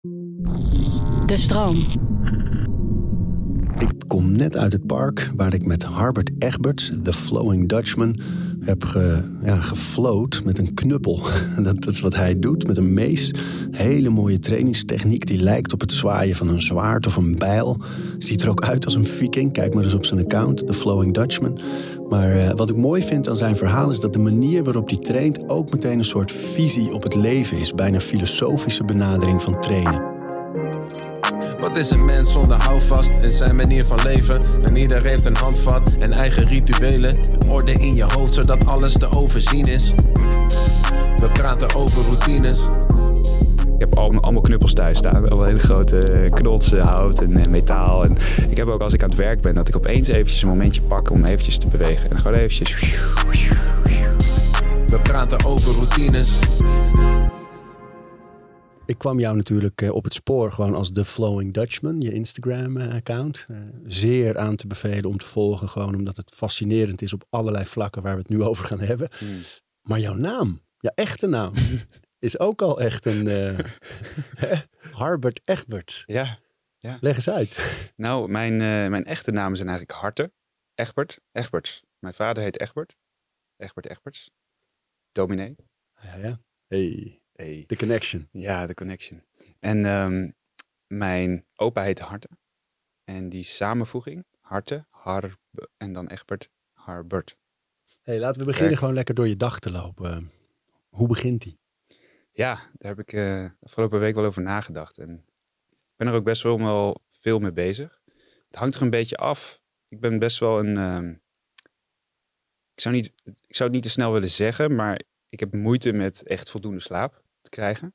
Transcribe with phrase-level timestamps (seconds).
[0.00, 1.76] De stroom.
[3.78, 8.18] Ik kom net uit het park waar ik met Harbert Egbert, de Flowing Dutchman,
[8.60, 9.60] heb ge, ja,
[10.44, 11.20] met een knuppel.
[11.62, 13.34] Dat, dat is wat hij doet met een mees.
[13.70, 17.80] Hele mooie trainingstechniek die lijkt op het zwaaien van een zwaard of een bijl.
[18.18, 19.52] Ziet er ook uit als een viking.
[19.52, 21.58] Kijk maar eens op zijn account, The Flowing Dutchman.
[22.08, 24.98] Maar eh, wat ik mooi vind aan zijn verhaal is dat de manier waarop hij
[24.98, 27.74] traint ook meteen een soort visie op het leven is.
[27.74, 30.07] Bijna filosofische benadering van trainen.
[31.58, 34.42] Wat is een mens zonder houvast in zijn manier van leven?
[34.64, 37.16] En ieder heeft een handvat en eigen rituelen.
[37.48, 39.94] Orde in je hoofd zodat alles te overzien is.
[41.16, 42.68] We praten over routines.
[43.74, 45.28] Ik heb al, allemaal knuppels thuis staan.
[45.28, 48.04] Al hele grote knotsen, hout en eh, metaal.
[48.04, 48.16] En
[48.48, 50.80] ik heb ook als ik aan het werk ben, dat ik opeens eventjes een momentje
[50.80, 52.10] pak om eventjes te bewegen.
[52.10, 52.74] En gewoon eventjes...
[54.86, 56.40] We praten over routines.
[58.88, 63.44] Ik kwam jou natuurlijk eh, op het spoor gewoon als The Flowing Dutchman, je Instagram-account.
[63.48, 63.56] Eh,
[63.86, 68.02] zeer aan te bevelen om te volgen, gewoon omdat het fascinerend is op allerlei vlakken
[68.02, 69.10] waar we het nu over gaan hebben.
[69.18, 69.40] Hmm.
[69.82, 71.52] Maar jouw naam, jouw echte naam,
[72.28, 73.58] is ook al echt een eh
[74.44, 74.56] hè?
[74.92, 76.02] Harbert Egbert.
[76.06, 76.38] Ja.
[77.00, 77.82] Leg eens uit.
[77.96, 80.32] Nou, mijn, eh, mijn echte namen zijn eigenlijk Harte.
[80.74, 81.20] Egbert.
[81.32, 81.82] Egberts.
[81.98, 82.96] Mijn vader heet Egbert.
[83.56, 84.30] Egbert Egberts.
[85.12, 85.56] Dominee.
[86.02, 86.40] Ja, ja.
[86.66, 87.64] Hey, Hey.
[87.66, 88.28] the connection.
[88.32, 89.22] Ja, de connection.
[89.60, 90.30] En ehm,
[90.86, 92.28] mijn opa heette Harte.
[93.04, 95.36] En die samenvoeging, Harte, Har
[95.76, 97.36] en dan Egbert, Harbert.
[98.02, 98.78] Hey, laten we beginnen Kijk.
[98.78, 100.32] gewoon lekker door je dag te lopen.
[100.88, 101.60] Hoe begint die?
[102.32, 104.98] Ja, daar heb ik de afgelopen week wel over nagedacht.
[104.98, 105.24] En
[105.70, 108.00] ik ben er ook best wel, wel veel mee bezig.
[108.46, 109.60] Het hangt er een beetje af.
[109.88, 110.76] Ik ben best wel een.
[110.76, 111.10] ehm,
[112.74, 115.92] ik, zou niet, ik zou het niet te snel willen zeggen, maar ik heb moeite
[115.92, 117.94] met echt voldoende slaap krijgen.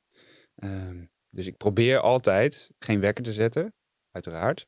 [0.54, 3.74] Ehm, dus ik probeer altijd geen wekker te zetten,
[4.10, 4.66] uiteraard.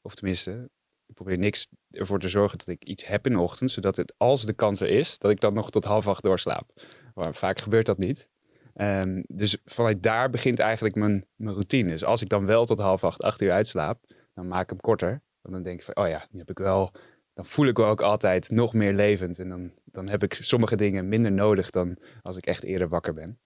[0.00, 0.70] Of tenminste,
[1.06, 4.14] ik probeer niks ervoor te zorgen dat ik iets heb in de ochtend, zodat het,
[4.16, 6.72] als de kans er is, dat ik dan nog tot half acht doorslaap.
[7.14, 8.28] Maar vaak gebeurt dat niet.
[8.74, 11.90] Ehm, dus vanuit daar begint eigenlijk mijn, mijn routine.
[11.90, 14.80] Dus als ik dan wel tot half acht, acht uur uitslaap, dan maak ik hem
[14.80, 15.22] korter.
[15.40, 16.92] Want dan denk ik van, oh ja, nu heb ik wel,
[17.34, 19.38] dan voel ik me ook altijd nog meer levend.
[19.38, 23.14] En dan, dan heb ik sommige dingen minder nodig dan als ik echt eerder wakker
[23.14, 23.40] ben.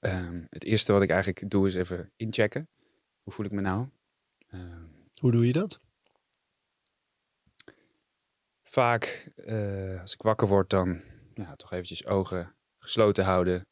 [0.00, 2.68] Ehm, het eerste wat ik eigenlijk doe is even inchecken.
[3.22, 3.88] Hoe voel ik me nou?
[4.48, 4.84] Ehm,
[5.18, 5.80] Hoe doe je dat?
[8.62, 11.00] vaak eh, als ik wakker word, dan
[11.34, 13.66] ja, toch eventjes ogen gesloten houden.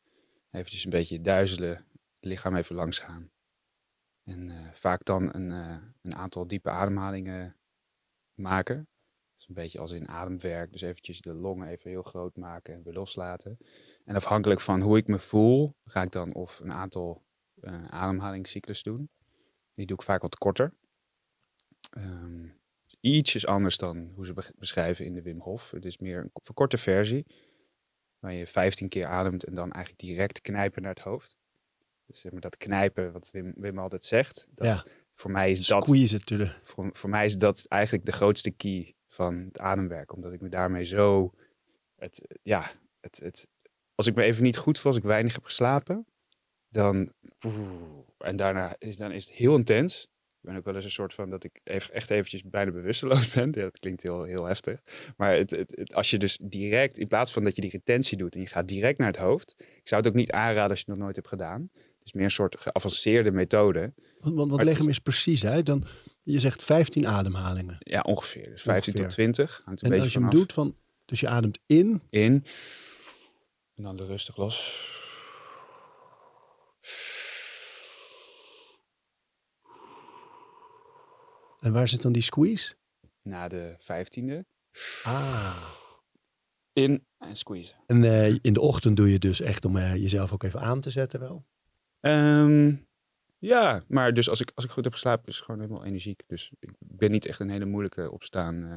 [0.50, 3.30] Eventjes een beetje duizelen, het lichaam even langs gaan.
[4.24, 7.56] En eh, vaak dan een, eh, een aantal diepe ademhalingen
[8.34, 8.88] maken.
[9.46, 10.72] Een beetje als in ademwerk.
[10.72, 13.58] Dus eventjes de longen even heel groot maken en weer loslaten.
[14.04, 17.24] En afhankelijk van hoe ik me voel, ga ik dan of een aantal
[17.60, 19.10] eh ademhalingscyclus doen.
[19.74, 20.74] Die doe ik vaak wat korter.
[21.90, 22.46] Ehm,
[23.00, 25.70] ietsjes anders dan hoe ze be- beschrijven in de Wim Hof.
[25.70, 27.26] Het is meer een verkorte versie.
[28.18, 31.36] Waar je 15 keer ademt en dan eigenlijk direct knijpen naar het hoofd.
[32.06, 34.46] Dus zeg maar dat knijpen wat Wim, Wim altijd zegt.
[34.50, 34.84] Dat, Ja.
[35.14, 39.34] Voor mij is dat Squeeze voor, voor mij is dat eigenlijk de grootste key van
[39.44, 40.12] het ademwerk.
[40.12, 41.32] Omdat ik me daarmee zo.
[41.96, 43.48] Het, ja, het, het,
[43.94, 46.06] als ik me even niet goed voel, als ik weinig heb geslapen,
[46.68, 47.12] dan.
[48.18, 50.02] En daarna is, dan is het heel intens.
[50.40, 53.28] Ik ben ook wel eens een soort van dat ik even, echt eventjes bijna bewusteloos
[53.34, 53.46] ben.
[53.46, 54.82] Ja, dat klinkt heel, heel heftig.
[55.16, 58.16] Maar het, het, het- als je dus direct, in plaats van dat je die retentie
[58.18, 59.54] doet en je gaat direct naar het hoofd.
[59.58, 61.70] Ik zou het ook niet aanraden als je het nog nooit hebt gedaan.
[61.74, 63.92] Het is meer een soort geavanceerde methode.
[64.18, 65.66] Want, want wat leg hem eens precies uit.
[65.66, 65.84] Dan,
[66.32, 67.76] je zegt 15 ademhalingen.
[67.78, 68.50] Ja, ongeveer.
[68.50, 69.32] Dus 15 tot Ongeveer.
[69.32, 69.62] 20.
[69.64, 70.76] Hangt een En beetje als je hem doet van...
[71.04, 72.02] Dus je ademt in.
[72.10, 72.44] in.
[73.74, 74.84] En dan er rustig los.
[81.60, 82.74] En waar zit dan die squeeze?
[83.22, 84.46] Na de vijftiende.
[85.02, 85.70] Ah.
[86.72, 87.76] In en squeezen.
[87.86, 90.80] En eh, in de ochtend doe je dus echt om eh, jezelf ook even aan
[90.80, 91.46] te zetten wel.
[92.00, 92.74] Ehm,
[93.38, 96.22] ja, maar dus als ik, als ik goed heb geslapen, is het gewoon helemaal energiek.
[96.26, 98.54] Dus ik ben niet echt een hele moeilijke opstaan.
[98.64, 98.76] eh,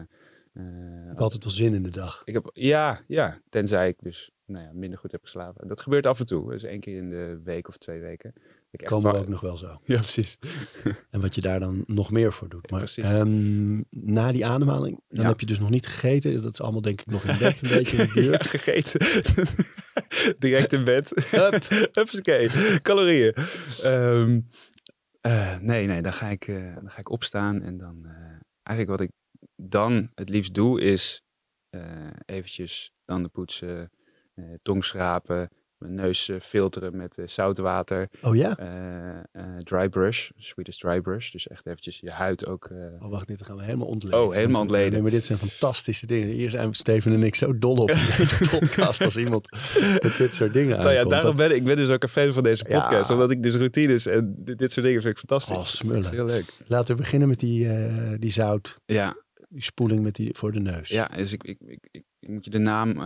[0.53, 2.21] eh, Je hebt altijd wel zin in de dag.
[2.25, 5.67] ik heb, ja, ja, tenzij ik dus nou ja, minder goed heb geslapen.
[5.67, 6.51] Dat gebeurt af en toe.
[6.51, 8.33] Dus één keer in de week of twee weken.
[8.71, 9.77] Ik Komen we ook nog wel zo.
[9.83, 10.38] Ja, precies.
[11.10, 12.71] En wat je daar dan nog meer voor doet.
[12.71, 13.04] Maar precies.
[13.04, 15.30] ehm, na die ademhaling, dan Ja.
[15.30, 16.42] heb je dus nog niet gegeten.
[16.42, 18.44] Dat is allemaal denk ik nog in bed een beetje in de buurt.
[18.44, 19.00] Ja, gegeten.
[20.39, 21.27] Direct in bed.
[21.31, 21.68] Hup.
[21.92, 22.50] Hupsakee.
[22.81, 23.33] Calorieën.
[23.81, 24.39] Ehm,
[25.21, 27.62] eh, nee, nee, dan ga, ik, eh, dan ga ik opstaan.
[27.62, 28.12] En dan eh,
[28.63, 29.12] eigenlijk wat ik
[29.56, 31.21] dan het liefst doe is
[32.25, 33.92] eventjes tanden poetsen,
[34.62, 38.09] tong schrapen, mijn neus eh, filteren met eh, zoutwater.
[38.21, 38.57] Oh ja?
[39.31, 41.31] eh, dry brush, Swedish dry brush.
[41.31, 42.69] Dus echt eventjes je huid ook...
[42.99, 44.21] Oh, wacht, dit gaan we helemaal ontleden.
[44.23, 44.91] Oh, helemaal ontleden.
[44.91, 46.27] Nee, maar dit zijn fantastische dingen.
[46.27, 49.49] Hier zijn Steven en ik zo dol op in deze podcast als iemand
[50.01, 52.33] met dit soort dingen Nou ja, daarom ben ik, ik ben dus ook een fan
[52.33, 52.79] van deze Ja.
[52.79, 53.09] podcast.
[53.09, 55.57] Omdat ik dus routines en dit, dit soort dingen vind ik fantastisch.
[55.57, 56.11] Oh, smullen.
[56.11, 56.45] Heel leuk.
[56.67, 57.67] Laten we beginnen met die,
[58.17, 59.15] die zout, Ja,
[59.49, 60.89] die spoeling met die, voor de neus.
[60.89, 62.98] ja dus ik, ik, ik, ik, ik moet je de naam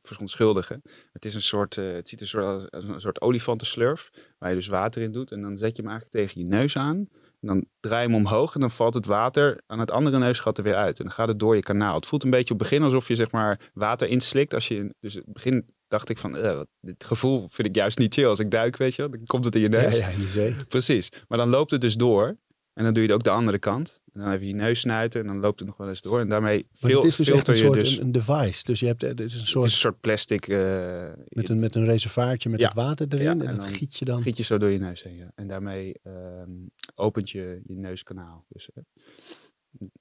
[0.00, 0.82] verontschuldigen.
[1.12, 4.10] Het is een soort, eh, het ziet er soort als, als een soort olifantenslurf.
[4.38, 5.32] Waar je dus water in doet.
[5.32, 7.08] En dan zet je hem eigenlijk tegen je neus aan.
[7.40, 10.58] En dan draai je hem omhoog en dan valt het water aan het andere neusgat
[10.58, 10.98] er weer uit.
[10.98, 11.94] En dan gaat het door je kanaal.
[11.94, 14.54] Het voelt een beetje op het begin alsof je zeg maar water inslikt.
[14.54, 17.98] Als je, dus in het begin dacht ik van, eh, dit gevoel vind ik juist
[17.98, 18.26] niet chill.
[18.26, 19.98] Als ik duik, weet je wel, dan komt het in je ja, neus.
[19.98, 20.54] ja, in de zee.
[20.68, 21.10] Precies.
[21.28, 22.36] Maar dan loopt het dus door.
[22.78, 24.00] En dan doe je het ook de andere kant.
[24.12, 26.20] En dan even je neus snuiten en dan loopt het nog wel eens door.
[26.20, 27.98] En daarmee Maar fil- het is dus echt een soort dus...
[27.98, 28.64] een, device.
[28.64, 30.48] Dus je hebt, het is een Het soort is een soort plastic...
[30.48, 32.66] eh, met, een, met een reservaartje met Ja.
[32.66, 33.24] het water erin.
[33.24, 34.22] Ja, en, en dat giet je dan.
[34.22, 35.16] giet je zo door je neus heen.
[35.16, 35.32] Ja.
[35.34, 36.50] En daarmee ehm,
[36.94, 38.44] opent je je neuskanaal.
[38.48, 38.82] Dus eh,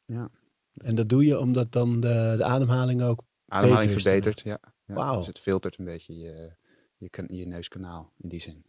[0.05, 0.29] ja,
[0.73, 3.21] En dat doe je omdat dan de, de ademhaling ook...
[3.47, 4.41] ademhaling is verbetert.
[4.41, 4.59] Ja.
[4.85, 5.17] Wauw.
[5.17, 6.51] Dus het filtert een beetje je,
[6.97, 8.65] je, je neuskanaal in die zin.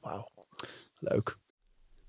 [0.00, 0.28] Wauw,
[0.98, 1.36] leuk.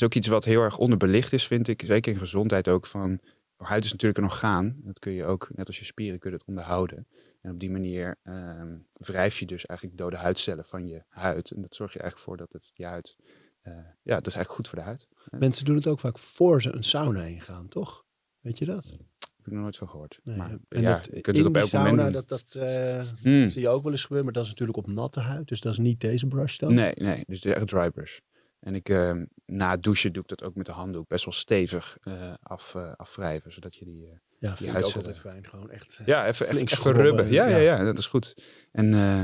[0.00, 1.82] is- ook iets wat heel erg onderbelicht is, vind ik.
[1.86, 2.86] Zeker in gezondheid ook.
[2.86, 3.20] Van,
[3.56, 4.76] huid is natuurlijk een orgaan.
[4.84, 7.06] Dat kun je ook, net als je spieren, kun je het onderhouden.
[7.40, 11.50] En op die manier ehm, wrijf je dus eigenlijk dode huidcellen van je huid.
[11.50, 13.16] En dat zorg je eigenlijk voor dat het je huid.
[13.62, 15.08] eh, ja, dat is eigenlijk goed voor de huid.
[15.38, 18.04] Mensen doen het ook vaak voor ze een sauna ingaan, toch?
[18.40, 18.84] Weet je dat?
[19.18, 20.20] Heb ik nog nooit van gehoord.
[20.22, 22.24] Nee, maar en ja, dat, je kunt het op elk sauna, moment doen.
[22.28, 23.50] dat, dat eh, Hmm.
[23.50, 24.24] zie je ook wel eens gebeuren.
[24.24, 25.48] Maar dat is natuurlijk op natte huid.
[25.48, 26.74] Dus dat is niet deze brush dan.
[26.74, 28.18] Nee, nee, dus echt dry brush.
[28.60, 31.34] En ik, ehm, na het douchen doe ik dat ook met de handdoek best wel
[31.34, 34.06] stevig eh, af, eh, afwrijven, zodat je die...
[34.06, 35.46] eh, Ja, vind ik ook altijd fijn.
[35.46, 35.98] Gewoon echt.
[36.00, 37.30] eh, ja, even, even, even rubben.
[37.30, 37.76] Ja, ja, ja.
[37.78, 38.42] ja, dat is goed.
[38.72, 39.22] En eh,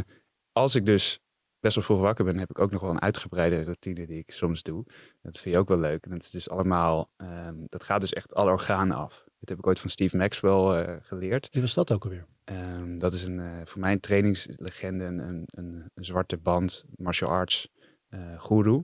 [0.52, 1.18] als ik dus
[1.60, 4.30] best wel vroeg wakker ben, heb ik ook nog wel een uitgebreide routine die ik
[4.32, 4.84] soms doe.
[5.22, 6.04] Dat vind je ook wel leuk.
[6.04, 9.24] En dat is dus allemaal, ehm, dat gaat dus echt alle organen af.
[9.38, 11.48] Dit heb ik ooit van Steve Maxwell eh, geleerd.
[11.52, 12.26] Wie was dat ook alweer?
[12.44, 15.46] Ehm, dat is een, eh, voor mij een trainingslegende, een, een,
[15.94, 17.68] een, zwarte band martial arts
[18.08, 18.82] eh guru.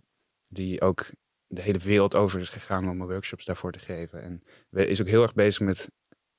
[0.52, 1.10] Die ook
[1.46, 4.22] de hele wereld over is gegaan om workshops daarvoor te geven.
[4.22, 4.42] En
[4.86, 5.90] is ook heel erg bezig met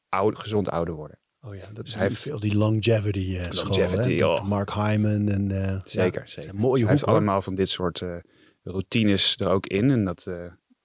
[0.09, 1.19] oud, gezond ouder worden.
[1.41, 3.51] Oh ja, dat is hij hij heeft- veel die longevity eh.
[3.63, 4.47] Longevity, oh.
[4.47, 6.55] Mark Hyman en eh, Zeker, ja, zeker.
[6.55, 7.13] mooie Hij hoek heeft hoor.
[7.15, 8.15] allemaal van dit soort eh,
[8.63, 9.91] routines er ook in.
[9.91, 10.27] En dat,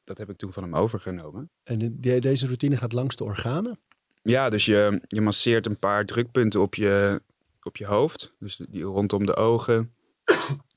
[0.04, 1.50] dat heb ik toen van hem overgenomen.
[1.62, 3.78] En de- deze routine gaat langs de organen.
[4.22, 7.22] Ja, dus je, je masseert een paar drukpunten op je,
[7.62, 8.34] op je hoofd.
[8.38, 9.94] Dus die rondom de ogen,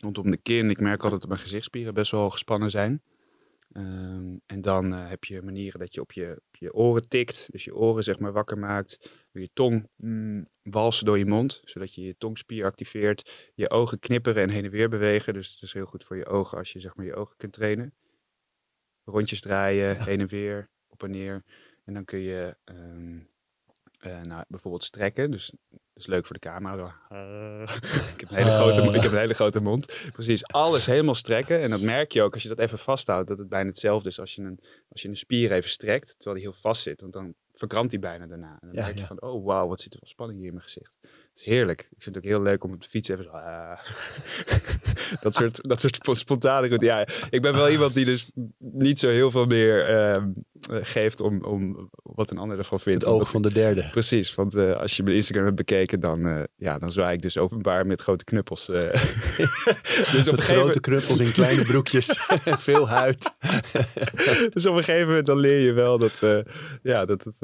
[0.03, 0.69] rondom de kin.
[0.69, 3.01] Ik merk altijd dat mijn gezichtsspieren best wel gespannen zijn.
[3.71, 7.51] Ehm, en dan eh, heb je manieren dat je op, je op je oren tikt.
[7.51, 9.11] Dus je oren zeg maar wakker maakt.
[9.31, 13.51] Je tong mm, walsen door je mond, zodat je je tongspier activeert.
[13.55, 15.33] Je ogen knipperen en heen en weer bewegen.
[15.33, 17.53] Dus het is heel goed voor je ogen als je zeg maar je ogen kunt
[17.53, 17.93] trainen.
[19.03, 21.43] Rondjes draaien, heen en weer, op en neer.
[21.85, 23.19] En dan kun je ehm,
[23.99, 25.31] eh, nou, bijvoorbeeld strekken.
[25.31, 25.53] Dus
[25.99, 26.95] dat is leuk voor de camera.
[27.09, 27.61] Eh,
[28.13, 30.09] ik, heb een hele grote, mo- ik heb een hele grote mond.
[30.13, 31.61] Precies, alles helemaal strekken.
[31.61, 33.27] En dat merk je ook als je dat even vasthoudt.
[33.27, 36.13] Dat het bijna hetzelfde is als je een, als je een spier even strekt.
[36.17, 37.01] Terwijl die heel vast zit.
[37.01, 38.51] Want dan verkrampt die bijna daarna.
[38.61, 39.07] En dan Ja, merk je ja.
[39.07, 40.97] van, oh wauw, wat zit er wel spanning hier in mijn gezicht.
[41.39, 41.79] Is heerlijk.
[41.81, 43.29] Ik vind het ook heel leuk om op de fiets even zo...
[43.29, 43.79] ah.
[45.21, 46.79] dat, soort, dat soort spo- spontane...
[46.79, 50.29] Ja, ik ben wel iemand die dus niet zo heel veel meer ehm,
[50.69, 53.03] eh, geeft om, om wat een ander ervan vindt.
[53.03, 53.87] Het oog van de derde.
[53.91, 57.21] Precies, want eh, als je mijn Instagram hebt bekeken, dan, eh, ja, dan zwaai ik
[57.21, 58.69] dus openbaar met grote knuppels.
[58.69, 58.81] eh.
[60.11, 62.19] dus op Met een, grote knuppels in kleine broekjes.
[62.43, 63.31] Veel huid.
[64.53, 66.19] dus op een gegeven moment dan leer je wel dat,
[66.81, 67.39] ja, dat, het,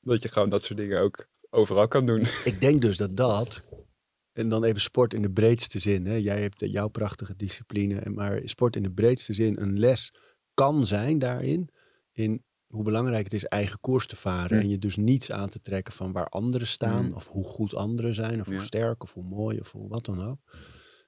[0.00, 2.20] dat je gewoon dat soort dingen ook overal kan doen.
[2.50, 3.68] Ik denk dus dat dat
[4.32, 6.06] en dan even sport in de breedste zin.
[6.06, 6.14] Hè?
[6.14, 10.14] Jij hebt jouw prachtige discipline, en maar sport in de breedste zin een les
[10.54, 11.68] kan zijn daarin.
[12.12, 14.60] In hoe belangrijk het is eigen koers te varen.
[14.60, 17.04] En je dus niets aan te trekken van waar anderen staan.
[17.04, 17.12] Hm.
[17.12, 18.40] Of hoe goed anderen zijn.
[18.40, 20.38] Of hoe sterk of hoe mooi of hoe wat dan ook.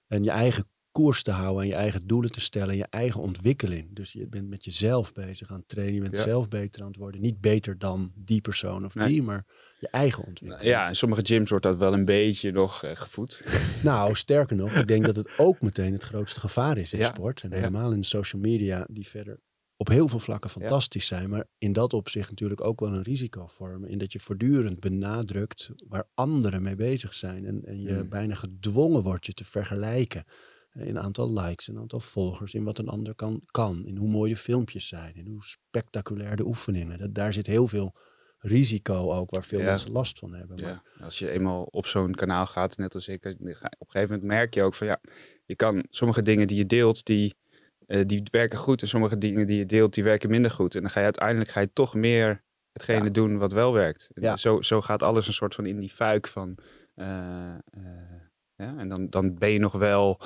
[0.06, 2.68] En je eigen koers te houden en je eigen doelen te stellen.
[2.70, 3.94] En je eigen ontwikkeling.
[3.94, 5.94] Dus je bent met jezelf bezig aan het trainen.
[5.94, 6.22] Je bent Ja.
[6.22, 7.20] zelf beter aan het worden.
[7.20, 9.08] Niet beter dan die persoon of Nee.
[9.08, 9.44] die, maar
[9.80, 10.68] je eigen ontwikkeling.
[10.68, 13.42] Ja, in sommige gyms wordt dat wel een beetje nog eh, gevoed.
[13.82, 17.06] Nou, sterker nog, ik denk dat het ook meteen het grootste gevaar is in Ja.
[17.06, 17.42] sport.
[17.42, 17.56] En Ja.
[17.56, 19.40] helemaal in de social media, die verder
[19.76, 21.30] op heel veel vlakken fantastisch zijn.
[21.30, 23.88] Maar in dat opzicht natuurlijk ook wel een risico vormen.
[23.88, 27.44] In dat je voortdurend benadrukt waar anderen mee bezig zijn.
[27.46, 28.08] En, en je Mm.
[28.08, 30.24] bijna gedwongen wordt je te vergelijken.
[30.78, 33.86] In aantal likes, in aantal volgers, in wat een ander kan, kan.
[33.86, 36.98] In hoe mooi de filmpjes zijn, in hoe spectaculair de oefeningen.
[36.98, 37.94] Dat, daar zit heel veel
[38.38, 39.64] risico ook, waar veel Ja.
[39.64, 40.56] mensen last van hebben.
[40.62, 43.90] Maar, Ja, als je eenmaal op zo'n kanaal gaat, net als ik, ga- op een
[43.90, 45.00] gegeven moment merk je ook van ja,
[45.44, 47.34] je kan sommige dingen die je deelt, die,
[47.86, 48.82] eh, die werken goed.
[48.82, 50.74] En sommige dingen die je deelt, die werken minder goed.
[50.74, 53.10] En dan ga je uiteindelijk ga je toch meer hetgene Ja.
[53.10, 54.08] doen wat wel werkt.
[54.14, 54.36] Ja.
[54.36, 56.58] Zo, zo gaat alles een soort van in die fuik van.
[56.94, 58.22] eh, eh,
[58.56, 60.20] ja, en dan, dan ben je nog wel.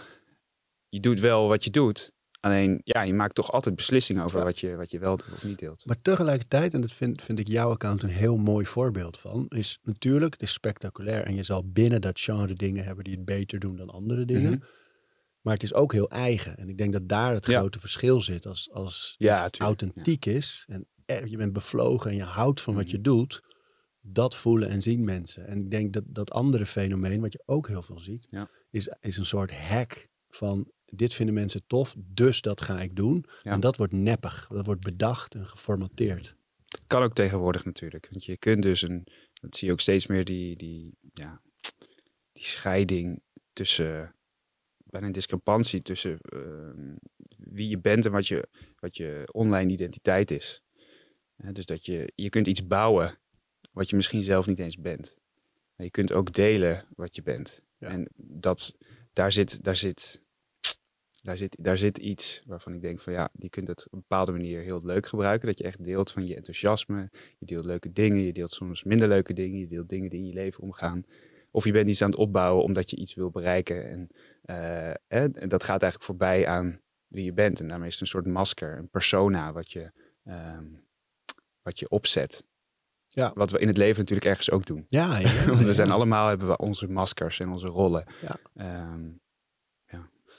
[0.89, 2.13] Je doet wel wat je doet.
[2.41, 4.45] Alleen ja, je maakt toch altijd beslissingen over Ja.
[4.45, 5.87] wat, je, wat je wel of niet deelt.
[5.87, 9.79] Maar tegelijkertijd, en dat vind, vind ik jouw account een heel mooi voorbeeld van, is
[9.83, 13.59] natuurlijk, het is spectaculair en je zal binnen dat genre dingen hebben die het beter
[13.59, 14.51] doen dan andere dingen.
[14.53, 14.63] Mhm.
[15.41, 16.57] Maar het is ook heel eigen.
[16.57, 17.59] En ik denk dat daar het Ja.
[17.59, 18.47] grote verschil zit.
[18.47, 22.75] Als, als Ja, tuurlijk, authentiek is en er- je bent bevlogen en je houdt van
[22.75, 23.03] wat je Mhm.
[23.05, 23.41] doet,
[24.01, 25.47] dat voelen en zien mensen.
[25.47, 28.29] En ik denk dat dat andere fenomeen, wat je ook heel veel ziet,
[28.71, 33.25] is, is een soort hack van dit vinden mensen tof, dus dat ga ik doen.
[33.43, 33.53] Ja.
[33.53, 36.37] En dat wordt neppig, dat wordt bedacht en geformateerd.
[36.87, 38.09] kan ook tegenwoordig natuurlijk.
[38.11, 39.07] Want je kunt dus een,
[39.41, 41.41] dat zie je ook steeds meer, die, die, ja,
[42.33, 44.15] die scheiding tussen,
[44.77, 46.95] bijna een discrepantie tussen ehm,
[47.37, 50.63] wie je bent en wat je, wat je online identiteit is.
[51.53, 53.19] Dus dat je, je kunt iets bouwen
[53.73, 55.19] wat je misschien zelf niet eens bent.
[55.77, 57.63] Maar je kunt ook delen wat je bent.
[57.79, 57.89] Ja.
[57.89, 58.77] En dat,
[59.13, 60.23] daar zit, daar zit,
[61.23, 63.99] daar zit, daar zit iets waarvan ik denk van ja, je kunt het op een
[63.99, 65.49] bepaalde manier heel leuk gebruiken.
[65.49, 67.11] Dat je echt deelt van je enthousiasme.
[67.39, 69.61] Je deelt leuke dingen, je deelt soms minder leuke dingen.
[69.61, 71.05] Je deelt dingen die in je leven omgaan.
[71.51, 73.91] Of je bent iets aan het opbouwen omdat je iets wil bereiken.
[73.91, 74.09] En,
[74.43, 77.61] eh, en dat gaat eigenlijk voorbij aan wie je bent.
[77.61, 79.93] En daarmee is het een soort masker, een persona wat je,
[80.25, 80.65] ehm,
[81.63, 82.47] wat je opzet.
[83.07, 83.33] Ja.
[83.35, 84.85] Wat we in het leven natuurlijk ergens ook doen.
[84.87, 88.07] Ja, ja, ja, Want we zijn allemaal hebben we onze maskers en onze rollen.
[88.21, 88.37] Ja.
[88.55, 89.11] Ehm,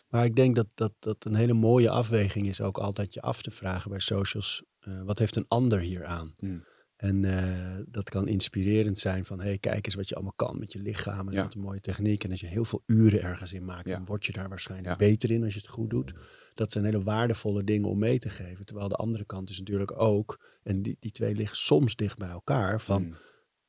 [0.10, 3.42] Maar ik denk dat, dat dat een hele mooie afweging is ook altijd je af
[3.42, 4.63] te vragen bij socials.
[4.80, 6.32] eh, wat heeft een ander hier aan?
[6.39, 6.63] Hmm.
[6.96, 10.72] En eh, dat kan inspirerend zijn van, hey, kijk eens wat je allemaal kan met
[10.72, 11.42] je lichaam en Ja.
[11.42, 12.24] wat een mooie techniek.
[12.24, 13.96] En als je heel veel uren ergens in maakt, Ja.
[13.96, 15.08] dan word je daar waarschijnlijk Ja.
[15.08, 16.13] beter in als je het goed doet.
[16.54, 18.66] Dat zijn hele waardevolle dingen om mee te geven.
[18.66, 22.30] Terwijl de andere kant is natuurlijk ook, en die, die twee liggen soms dicht bij
[22.30, 23.16] elkaar, van mm,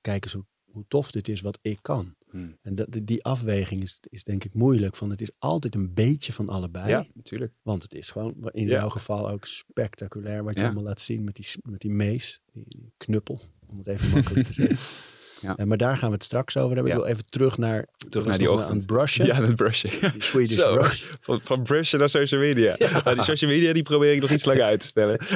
[0.00, 2.14] kijk eens hoe, hoe tof dit is wat ik kan.
[2.32, 2.56] Mm.
[2.62, 4.96] En dat, die afweging is, is denk ik moeilijk.
[4.96, 6.88] Van het is altijd een beetje van allebei.
[6.88, 7.52] Ja, natuurlijk.
[7.62, 8.70] Want het is gewoon in Ja.
[8.70, 10.66] jouw geval ook spectaculair wat je Ja.
[10.66, 14.52] allemaal laat zien met die, met die mees, die, knuppel, om het even makkelijk te
[14.52, 14.76] zeggen.
[15.40, 15.56] Ja.
[15.56, 16.92] Eh, maar daar gaan we het straks over hebben.
[16.92, 18.70] Ik wil even terug naar, Terug naar die ochtend.
[18.70, 19.26] Aan het brushen.
[19.26, 19.90] Ja, dat brushen.
[20.12, 21.04] Die Swedish Zo, brush.
[21.20, 22.76] Van, van brushen naar social media.
[23.04, 25.18] Nou, die social media die probeer ik nog iets langer uit te stellen.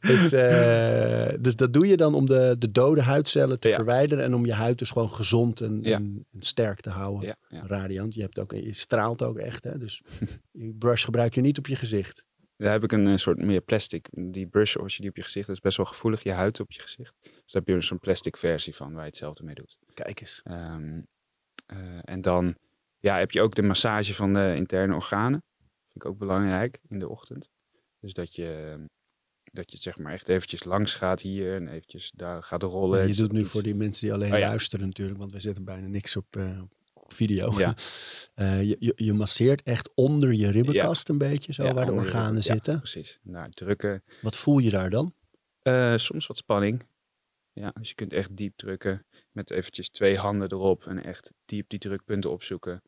[0.00, 3.74] Dus, eh, dus dat doe je dan om de, de dode huidcellen te Ja.
[3.74, 5.96] verwijderen en om je huid dus gewoon gezond en, Ja.
[5.96, 7.26] en, en sterk te houden.
[7.28, 7.62] Ja, ja.
[7.66, 8.14] Radiant.
[8.14, 9.64] Je, hebt ook, je straalt ook echt.
[9.64, 9.78] Hè?
[9.78, 10.02] Dus
[10.52, 12.24] die brush gebruik je niet op je gezicht.
[12.56, 14.08] Daar heb ik een eh, soort meer plastic.
[14.10, 16.60] Die brush, als je die op je gezicht, dat is best wel gevoelig, je huid
[16.60, 17.12] op je gezicht.
[17.22, 19.78] Dus daar heb je een zo'n plastic versie van waar je hetzelfde mee doet.
[19.94, 20.40] Kijk eens.
[20.44, 20.58] Ehm,
[20.92, 20.98] eh,
[22.00, 22.56] en dan
[22.98, 25.42] ja, heb je ook de massage van de interne organen.
[25.92, 27.50] Vind ik ook belangrijk in de ochtend.
[28.00, 28.78] Dus dat je,
[29.52, 33.08] dat je zeg maar echt eventjes langs gaat hier en eventjes daar gaat rollen.
[33.08, 34.48] Je doet nu iets- voor die mensen die alleen Oh ja.
[34.48, 36.60] luisteren natuurlijk, want we zetten bijna niks op, eh,
[36.94, 37.58] op video.
[37.58, 37.74] Ja.
[38.34, 42.42] Eh, je, je, je masseert echt onder je ribbenkast een beetje, zo waar de organen
[42.42, 42.78] zitten.
[42.78, 43.18] precies.
[43.22, 44.02] Daar drukken.
[44.22, 45.14] Wat voel je daar dan?
[45.62, 46.86] Eh, soms wat spanning.
[47.52, 49.06] Ja, dus je kunt echt diep drukken.
[49.36, 52.82] Met eventjes twee handen erop en echt diep die drukpunten opzoeken.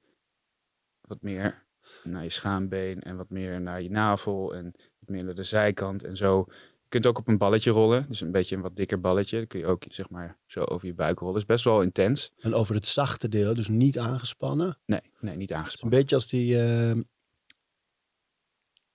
[1.01, 1.67] Wat meer
[2.05, 4.65] naar je schaambeen en wat meer naar je navel en
[4.99, 6.45] wat meer naar de zijkant en zo.
[6.49, 9.37] Je kunt ook op een balletje rollen, dus een beetje een wat dikker balletje.
[9.37, 11.37] Dan kun je ook zeg maar zo over je buik rollen.
[11.37, 12.33] is best wel intens.
[12.39, 14.79] En over het zachte deel, dus niet aangespannen.
[14.85, 15.99] Nee, nee, niet is een aangespannen.
[15.99, 16.99] beetje als die, eh,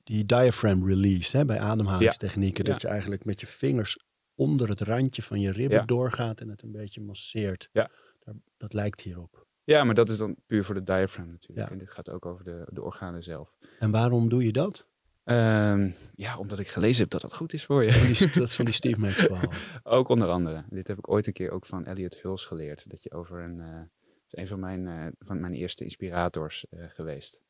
[0.03, 2.65] die diaphragm release hè, bij ademhalingstechnieken.
[2.65, 2.71] Ja.
[2.71, 3.97] Dat je eigenlijk met je vingers
[4.35, 5.85] onder het randje van je ribben Ja.
[5.85, 7.69] doorgaat en het een beetje masseert.
[7.71, 7.91] Ja.
[8.19, 9.45] Daar, dat lijkt hierop.
[9.63, 11.67] Ja, maar dat is dan puur voor de diaphragm natuurlijk.
[11.67, 11.73] Ja.
[11.73, 13.55] En dit gaat ook over de, de organen zelf.
[13.79, 14.87] En waarom doe je dat?
[15.23, 17.91] Ehm, ja, omdat ik gelezen heb dat dat goed is voor je.
[17.91, 19.49] Die, dat is van die Steve Maxwell.
[19.83, 20.65] ook onder andere.
[20.69, 22.89] Dit heb ik ooit een keer ook van Elliot Hulse geleerd.
[22.89, 23.59] Dat je over een...
[23.61, 23.81] eh,
[24.27, 27.41] is een van mijn, eh, van mijn eerste inspirators eh, geweest.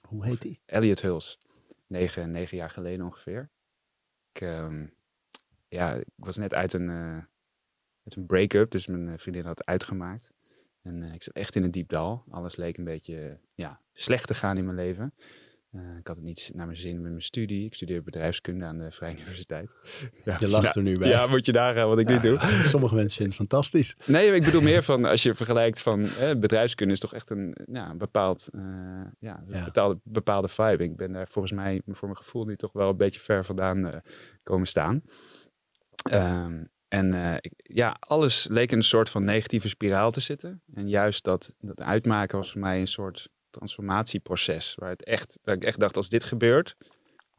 [0.00, 0.60] Hoe heet die?
[0.66, 1.36] Elliot Hulse.
[1.86, 3.50] Negen, negen jaar geleden ongeveer.
[4.32, 4.86] Ik, ehm,
[5.70, 7.16] ja, ik was net uit een, eh,
[8.04, 8.70] uit een break-up.
[8.70, 10.32] Dus mijn eh, vriendin had uitgemaakt.
[10.82, 12.24] En eh, ik zat echt in een diep dal.
[12.30, 15.14] Alles leek een beetje ja, slecht te gaan in mijn leven.
[15.98, 17.64] Ik had het niet naar mijn zin met mijn studie.
[17.64, 19.74] Ik studeer bedrijfskunde aan de Vrije Universiteit.
[20.24, 21.08] Ja, Je lacht er nu bij.
[21.08, 22.38] Ja, moet je nagaan wat ik nu doe.
[22.62, 23.96] Sommige mensen vinden het fantastisch.
[24.06, 27.56] Nee, ik bedoel meer van als je vergelijkt van eh, bedrijfskunde is toch echt een,
[27.72, 28.48] ja, een bepaald,
[29.18, 30.84] ja, een bepaalde, bepaalde vibe.
[30.84, 34.02] Ik ben daar volgens mij voor mijn gevoel nu toch wel een beetje ver vandaan
[34.42, 35.02] komen staan.
[36.02, 40.62] Ehm, en eh, ja, alles leek in een soort van negatieve spiraal te zitten.
[40.74, 44.74] En juist dat, dat uitmaken was voor mij een soort transformatieproces.
[44.74, 46.76] Waar het echt, waar ik echt dacht, als dit gebeurt,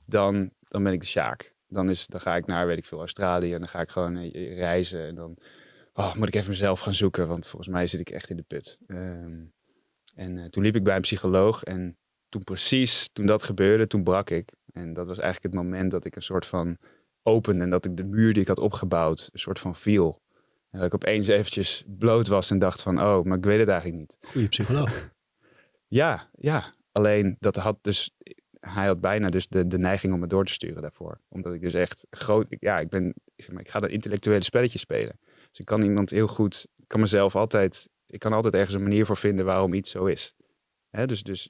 [0.06, 1.56] dan, dan ben ik de Sjaak.
[1.68, 3.53] Dan, is, dan ga ik naar, weet ik veel, Australië.
[3.53, 5.08] En dan ga ik gewoon eh, reizen.
[5.08, 5.38] En dan
[5.94, 7.27] oh, moet ik even mezelf gaan zoeken.
[7.27, 8.77] Want volgens mij zit ik echt in de put.
[8.88, 9.44] Ehm,
[10.15, 11.63] en eh, toen liep ik bij een psycholoog.
[11.63, 11.98] En
[12.30, 14.50] toen precies, toen dat gebeurde, toen brak ik.
[14.74, 16.77] En dat was eigenlijk het moment dat ik een soort van
[17.24, 17.63] opende.
[17.63, 20.22] En dat ik de muur die ik had opgebouwd, een soort van viel.
[20.70, 23.70] En dat ik opeens eventjes bloot was en dacht van, oh, maar ik weet het
[23.70, 24.18] eigenlijk niet.
[24.32, 24.92] Goeie psycholoog.
[25.94, 26.74] Ja, ja.
[26.92, 28.16] Alleen dat had dus,
[28.60, 31.20] hij had bijna dus de, de neiging om me door te sturen daarvoor.
[31.30, 34.44] Omdat ik dus echt groot, ja, ik ben, ik zeg maar, ik ga dat intellectuele
[34.44, 35.20] spelletje spelen.
[35.50, 38.84] Dus ik kan iemand heel goed, ik kan mezelf altijd, ik kan altijd ergens een
[38.84, 40.36] manier voor vinden waarom iets zo is.
[40.90, 41.50] Hè, dus, dus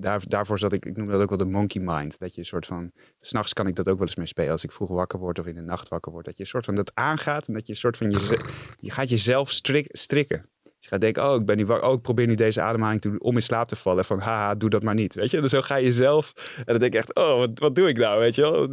[0.00, 2.18] daar, daarvoor zat ik, ik noem dat ook wel de monkey mind.
[2.18, 4.50] Dat je een soort van, s'nachts kan ik dat ook wel eens mee spelen.
[4.50, 6.24] Als ik vroeg wakker word of in de nacht wakker word.
[6.24, 8.38] Dat je een soort van dat aangaat en dat je een soort van, je,
[8.80, 10.48] je gaat jezelf strik, strikken.
[10.78, 11.88] Je gaat denken, oh, ik ben nu wakker.
[11.88, 14.04] Oh, ik probeer nu deze ademhaling te om in slaap te vallen.
[14.04, 15.14] Van, haha, doe dat maar niet.
[15.14, 16.32] Weet je, en dan zo ga je zelf.
[16.56, 18.20] En dan denk ik echt, oh, wat, wat doe ik nou?
[18.20, 18.66] Weet je wel?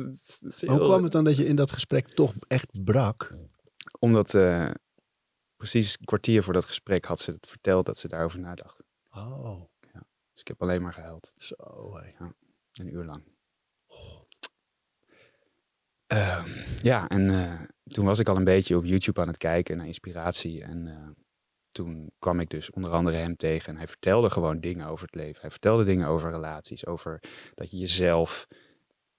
[0.66, 3.36] Hoe kwam het dan dat je in dat gesprek toch echt brak?
[4.00, 4.70] Omdat eh,
[5.56, 8.84] precies een kwartier voor dat gesprek had ze het verteld dat ze daarover nadacht.
[9.12, 9.75] Oh, Dus
[10.46, 11.32] ik heb alleen maar gehuild.
[11.38, 11.56] zo.
[12.18, 12.26] hé.
[12.72, 13.24] Een uur lang.
[16.08, 16.50] Ehm,
[16.82, 19.86] ja, en eh, toen was ik al een beetje op YouTube aan het kijken naar
[19.88, 20.64] inspiratie.
[20.64, 21.10] En eh,
[21.72, 23.70] toen kwam ik dus onder andere hem tegen.
[23.70, 25.42] En hij vertelde gewoon dingen over het leven.
[25.42, 26.86] Hij vertelde dingen over relaties.
[26.86, 28.48] Over dat je jezelf.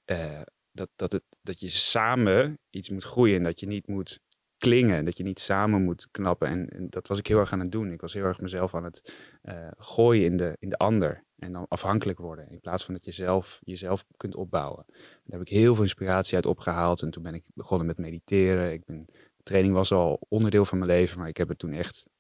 [0.05, 3.37] eh, dat, dat, het, dat je samen iets moet groeien.
[3.37, 4.21] En dat je niet moet
[4.59, 5.05] klingen.
[5.05, 6.49] Dat je niet samen moet knappen.
[6.49, 7.93] En, dat was ik heel erg aan het doen.
[7.93, 11.25] Ik was heel erg mezelf aan het eh, gooien in de, in de ander.
[11.39, 12.51] En dan afhankelijk worden.
[12.51, 14.85] In plaats van dat je zelf jezelf kunt opbouwen.
[14.89, 17.03] Daar heb ik heel veel inspiratie uit opgehaald.
[17.03, 18.73] En toen ben ik begonnen met mediteren.
[18.73, 19.07] Ik ben,
[19.43, 21.19] training was al onderdeel van mijn leven.
[21.19, 22.11] Maar ik heb het toen echt...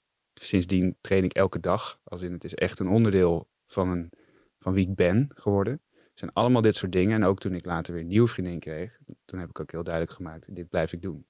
[0.41, 2.01] Sindsdien train ik elke dag.
[2.05, 4.11] Als in het is echt een onderdeel van, een,
[4.59, 5.81] van wie ik ben geworden.
[6.15, 7.15] Zijn allemaal dit soort dingen.
[7.15, 8.99] En ook toen ik later weer een nieuwe vriendin kreeg.
[9.25, 10.55] Toen heb ik ook heel duidelijk gemaakt.
[10.55, 11.27] Dit blijf ik doen.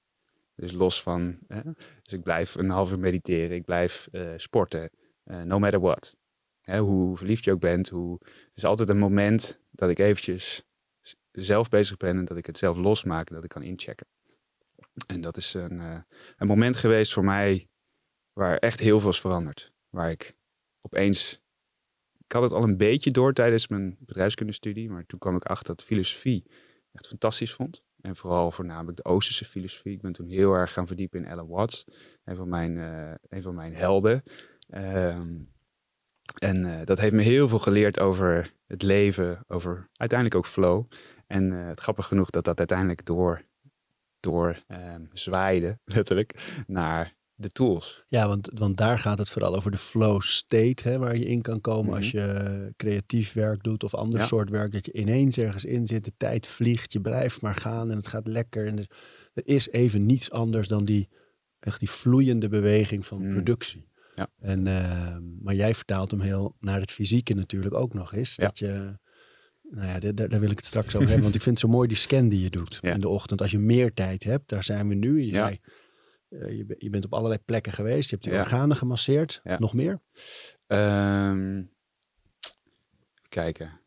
[0.57, 1.37] Dus los van...
[1.47, 1.61] Hè,
[2.01, 3.55] dus ik blijf een half uur mediteren.
[3.55, 4.89] Ik blijf eh, sporten.
[5.23, 6.17] eh, no matter what.
[6.61, 7.89] Hè, hoe verliefd je ook bent.
[7.89, 10.63] Hoe, het is altijd een moment dat ik eventjes
[11.31, 12.17] zelf bezig ben.
[12.17, 13.27] En dat ik het zelf losmaak.
[13.29, 14.07] En dat ik kan inchecken.
[15.07, 16.01] En dat is een, eh,
[16.37, 17.69] een moment geweest voor mij...
[18.33, 19.73] waar echt heel veel is veranderd.
[19.89, 20.35] Waar ik
[20.81, 21.41] opeens...
[22.25, 24.89] Ik had het al een beetje door tijdens mijn bedrijfskundestudie.
[24.89, 26.45] Maar toen kwam ik achter dat filosofie
[26.91, 27.85] echt fantastisch vond.
[28.07, 29.93] En vooral voornamelijk de Oosterse filosofie.
[29.93, 31.85] Ik ben toen heel erg gaan verdiepen in Alan Watts.
[32.23, 34.23] Een van mijn, eh, een van mijn helden.
[34.69, 35.35] Ehm,
[36.39, 39.43] en eh, dat heeft me heel veel geleerd over het leven.
[39.47, 40.85] Over uiteindelijk ook flow.
[41.25, 43.41] En eh, het grappig genoeg dat dat uiteindelijk door,
[44.19, 48.03] door ehm, zwaaide, letterlijk, naar de tools.
[48.07, 51.41] Ja, want, want daar gaat het vooral over de flow state, hè, waar je in
[51.41, 52.23] kan komen als Mhm.
[52.25, 54.25] je creatief werk doet of ander Ja.
[54.25, 54.71] soort werk.
[54.71, 58.07] Dat je ineens ergens in zit, de tijd vliegt, je blijft maar gaan en het
[58.07, 58.67] gaat lekker.
[58.67, 58.89] En er,
[59.33, 61.09] er is even niets anders dan die,
[61.59, 63.31] echt die vloeiende beweging van Mm.
[63.31, 63.89] productie.
[64.15, 64.27] Ja.
[64.39, 68.35] En, eh, maar jij vertaalt hem heel naar het fysieke natuurlijk ook nog eens.
[68.35, 68.45] Ja.
[68.45, 68.97] Dat je,
[69.69, 71.23] nou ja, daar, daar wil ik het straks over hebben.
[71.29, 73.41] Want ik vind het zo mooi die scan die je doet in de ochtend.
[73.41, 75.21] Als je meer tijd hebt, daar zijn we nu.
[75.21, 75.59] Je,
[76.29, 78.03] Eh, je, je bent op allerlei plekken geweest.
[78.09, 78.39] Je hebt die Ja.
[78.39, 79.39] organen gemasseerd.
[79.43, 79.59] Ja.
[79.59, 80.01] Nog meer?
[80.67, 81.71] Even
[83.29, 83.81] kijken.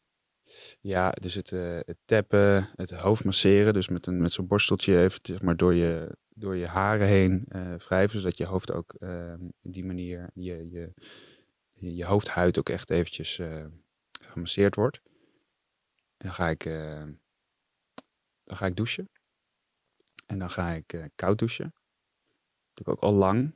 [0.80, 3.72] Ja, dus het, eh, het tappen, het hoofd masseren.
[3.72, 7.44] Dus met, een, met zo'n borsteltje even zeg maar, door, je, door je haren heen
[7.48, 8.20] eh, wrijven.
[8.20, 10.92] Zodat je hoofd ook ehm, op die manier, je, je,
[11.72, 13.40] je, je hoofdhuid ook echt eventjes
[14.20, 15.00] gemasseerd wordt.
[16.16, 16.64] En dan ga ik,
[18.44, 19.10] dan ga ik douchen.
[20.26, 21.74] En dan ga ik koud douchen.
[22.88, 23.54] Ook al lang.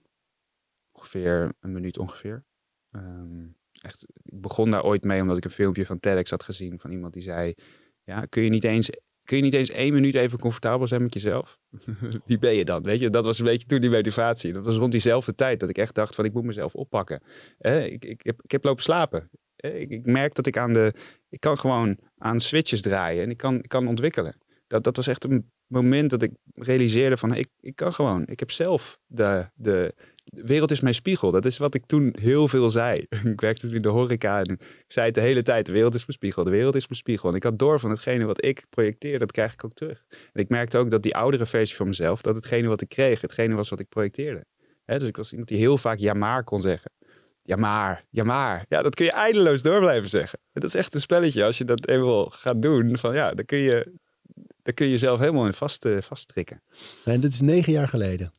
[0.93, 2.45] Ongeveer een minuut ongeveer.
[2.91, 3.47] Ehm,
[3.83, 6.91] echt, ik begon daar ooit mee omdat ik een filmpje van TEDx had gezien van
[6.91, 7.55] iemand die zei,
[8.03, 8.91] ja, kun je niet eens
[9.25, 11.59] kun je niet eens één minuut even comfortabel zijn met jezelf?
[12.27, 12.83] Wie ben je dan?
[12.83, 14.53] Weet je, dat was een beetje toen die motivatie.
[14.53, 17.23] Dat was rond diezelfde tijd dat ik echt dacht van ik moet mezelf oppakken.
[17.59, 19.31] Eh, ik, ik, heb, ik heb lopen slapen.
[19.57, 20.95] Ik, merk dat ik aan de,
[21.29, 24.37] ik kan gewoon aan switches draaien en ik kan, kan ontwikkelen.
[24.67, 28.23] Dat, dat was echt een moment dat ik realiseerde van ik, ik kan gewoon.
[28.27, 31.31] Ik heb zelf de, de, wereld is mijn spiegel.
[31.31, 33.07] Dat is wat ik toen heel veel zei.
[33.33, 35.67] ik werkte toen in de horeca en ik zei het de hele tijd.
[35.67, 37.29] De wereld is mijn spiegel, de wereld is mijn spiegel.
[37.29, 40.05] En ik had door van hetgene wat ik projecteer, dat krijg ik ook terug.
[40.09, 43.21] En ik merkte ook dat die oudere versie van mezelf, dat hetgene wat ik kreeg,
[43.21, 44.45] hetgene was wat ik projecteerde.
[44.85, 46.91] dus ik was iemand die heel vaak ja maar kon zeggen.
[47.47, 48.65] Ja maar, ja maar.
[48.69, 50.39] Ja, dat kun je eindeloos door blijven zeggen.
[50.53, 51.45] En dat is echt een spelletje.
[51.45, 53.93] Als je dat eenmaal gaat doen, van ja, dan kun je,
[54.65, 56.63] dan kun je jezelf helemaal in vast, uh, vasttrekken.
[57.05, 58.33] En dit is negen jaar geleden.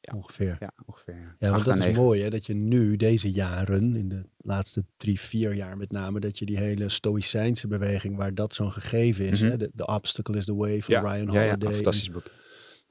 [0.00, 0.14] Ja.
[0.14, 0.56] Ongeveer.
[0.60, 1.36] Ja, ongeveer.
[1.38, 5.20] Ja, want dat is mooi hè, dat je nu deze jaren, in de laatste drie,
[5.20, 9.40] vier jaar met name, dat je die hele stoïcijnse beweging waar dat zo'n gegeven is,
[9.40, 9.50] Mhm.
[9.50, 11.68] hè, de, the obstacle is the way van Ja, Ryan ja, ja, Holiday.
[11.68, 12.24] een fantastisch boek.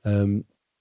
[0.02, 0.40] Ehm,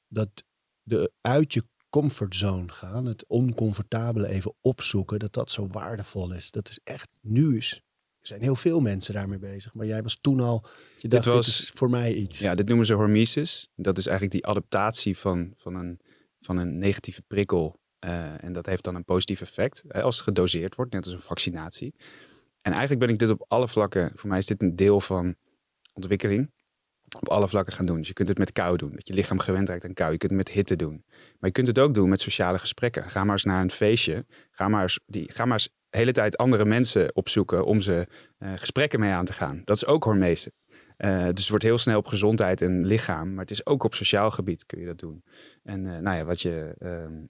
[0.09, 0.45] dat
[0.83, 6.51] de uit je comfortzone gaan, het oncomfortabele even opzoeken, dat dat zo waardevol is.
[6.51, 7.83] Dat is echt nu is.
[8.21, 10.67] Er zijn heel veel mensen daarmee bezig, maar jij was toen al.
[10.97, 12.39] Je dacht, dit, was- is voor mij iets.
[12.39, 13.69] Ja, dit noemen ze hormesis.
[13.77, 16.01] Dat is eigenlijk die adaptatie van, van, een,
[16.41, 17.79] van een negatieve prikkel.
[17.99, 21.15] Eh, en dat heeft dan een positief effect hè, als het gedoseerd wordt, net als
[21.15, 21.95] een vaccinatie.
[22.61, 25.35] En eigenlijk ben ik dit op alle vlakken, voor mij is dit een deel van
[25.93, 26.53] ontwikkeling,
[27.19, 27.97] op alle vlakken gaan doen.
[27.99, 30.13] Dus je kunt het met kou doen, dat je lichaam gewend raakt aan kou.
[30.13, 31.05] Je kunt het met hitte doen.
[31.09, 33.11] Maar je kunt het ook doen met sociale gesprekken.
[33.11, 34.27] Ga maar eens naar een feestje.
[34.51, 38.07] Ga maar eens, die, ga maar eens de hele tijd andere mensen opzoeken om ze
[38.39, 39.63] eh, gesprekken mee aan te gaan.
[39.65, 40.53] Dat is ook hormezen.
[40.97, 43.95] Eh, dus het wordt heel snel op gezondheid en lichaam, maar het is ook op
[43.95, 45.25] sociaal gebied kun je dat doen.
[45.63, 46.75] En eh, nou ja, wat je.
[46.79, 47.25] ehm,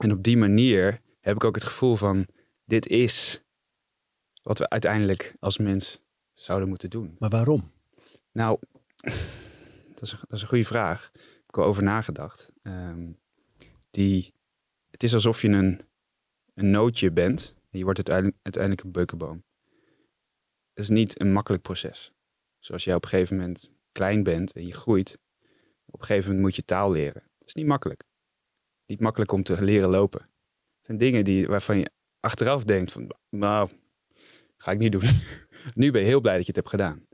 [0.00, 2.26] en op die manier heb ik ook het gevoel van:
[2.64, 3.42] dit is
[4.42, 6.00] wat we uiteindelijk als mens
[6.32, 7.16] zouden moeten doen.
[7.18, 7.70] Maar waarom?
[8.32, 8.58] Nou,
[9.94, 11.10] dat is, een- dat is een goede vraag.
[11.12, 12.52] Daar heb ik al over nagedacht.
[12.62, 13.08] Ehm,
[13.90, 14.34] die,
[14.90, 15.80] het is alsof je een,
[16.54, 19.44] een nootje bent en je wordt uiteindelijk, een beukenboom.
[20.72, 22.12] Het is niet een makkelijk proces.
[22.58, 25.18] Zoals jij op een gegeven moment klein bent en je groeit.
[25.86, 27.22] Op een gegeven moment moet je taal leren.
[27.38, 28.04] Dat is niet makkelijk.
[28.86, 30.20] Niet makkelijk om te leren lopen.
[30.20, 33.70] Het zijn dingen die, waarvan je achteraf denkt van, nou,
[34.56, 35.02] ga ik niet doen.
[35.74, 37.06] nu ben je heel blij dat je het hebt gedaan.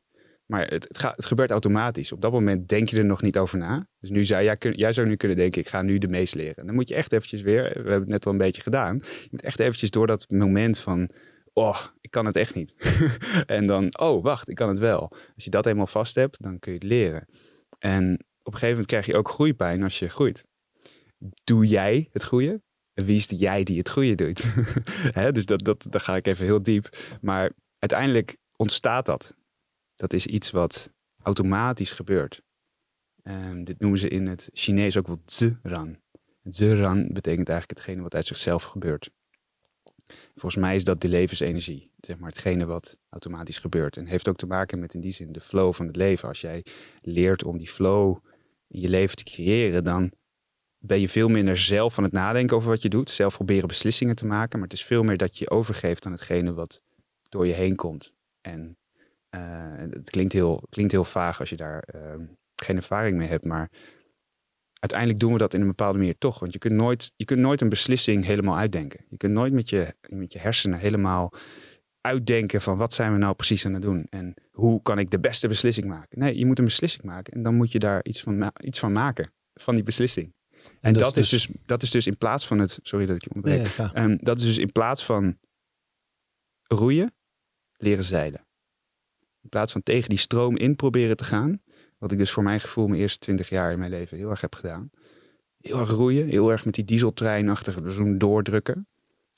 [0.46, 2.12] Maar het, het, gaat, het gebeurt automatisch.
[2.12, 3.88] Op dat moment denk je er nog niet over na.
[4.00, 6.56] Dus nu zou jij, jij zou nu kunnen denken, ik ga nu de mees leren.
[6.56, 8.96] En dan moet je echt eventjes weer, we hebben het net al een beetje gedaan.
[9.02, 11.10] Je moet echt eventjes door dat moment van,
[11.52, 12.74] oh, ik kan het echt niet.
[13.46, 15.08] en dan, oh, wacht, ik kan het wel.
[15.10, 17.28] Als je dat eenmaal vast hebt, dan kun je het leren.
[17.78, 20.46] En op een gegeven moment krijg je ook groeipijn als je groeit.
[21.44, 22.62] Doe jij het goede?
[22.94, 24.44] En wie is de jij die het goede doet?
[25.34, 26.96] Dus dat, dat, daar ga ik even heel diep.
[27.20, 29.34] Maar uiteindelijk ontstaat dat.
[29.96, 32.42] Dat is iets wat automatisch gebeurt.
[33.22, 35.98] En dit noemen ze in het Chinees ook wel ziran.
[36.42, 39.10] Ziran betekent eigenlijk hetgene wat uit zichzelf gebeurt.
[40.34, 43.96] Volgens mij is dat de levensenergie, zeg maar hetgene wat automatisch gebeurt.
[43.96, 46.28] En heeft ook te maken met in die zin de flow van het leven.
[46.28, 46.64] Als jij
[47.00, 48.16] leert om die flow
[48.68, 50.12] in je leven te creëren, dan
[50.78, 53.10] ben je veel minder zelf aan het nadenken over wat je doet.
[53.10, 54.58] Zelf proberen beslissingen te maken.
[54.58, 56.82] Maar het is veel meer dat je overgeeft aan hetgene wat
[57.28, 58.12] door je heen komt.
[58.40, 58.76] En
[59.78, 63.44] het klinkt heel, klinkt heel vaag als je daar ehm, geen ervaring mee hebt.
[63.44, 63.70] Maar
[64.80, 66.38] uiteindelijk doen we dat in een bepaalde manier toch.
[66.38, 69.04] Want je kunt nooit, je kunt nooit een beslissing helemaal uitdenken.
[69.08, 71.32] Je kunt nooit met je, met je hersenen helemaal
[72.00, 74.06] uitdenken van wat zijn we nou precies aan het doen.
[74.10, 76.18] En hoe kan ik de beste beslissing maken.
[76.18, 77.32] Nee, je moet een beslissing maken.
[77.32, 79.32] En dan moet je daar iets van, iets van maken.
[79.54, 80.34] Van die beslissing.
[80.80, 82.78] En, dat dat, is is dus, dat is dus in plaats van het...
[82.82, 83.76] Sorry dat ik je onderbreek.
[83.76, 83.88] Nee.
[83.92, 85.38] Ehm, dat is dus in plaats van
[86.62, 87.14] roeien,
[87.76, 88.45] leren zeilen.
[89.46, 91.60] In plaats van tegen die stroom in proberen te gaan.
[91.98, 94.40] Wat ik dus voor mijn gevoel mijn eerste twintig jaar in mijn leven heel erg
[94.40, 94.90] heb gedaan.
[95.60, 98.86] Heel erg roeien, heel erg met die dieseltreinachtige zo'n doordrukken.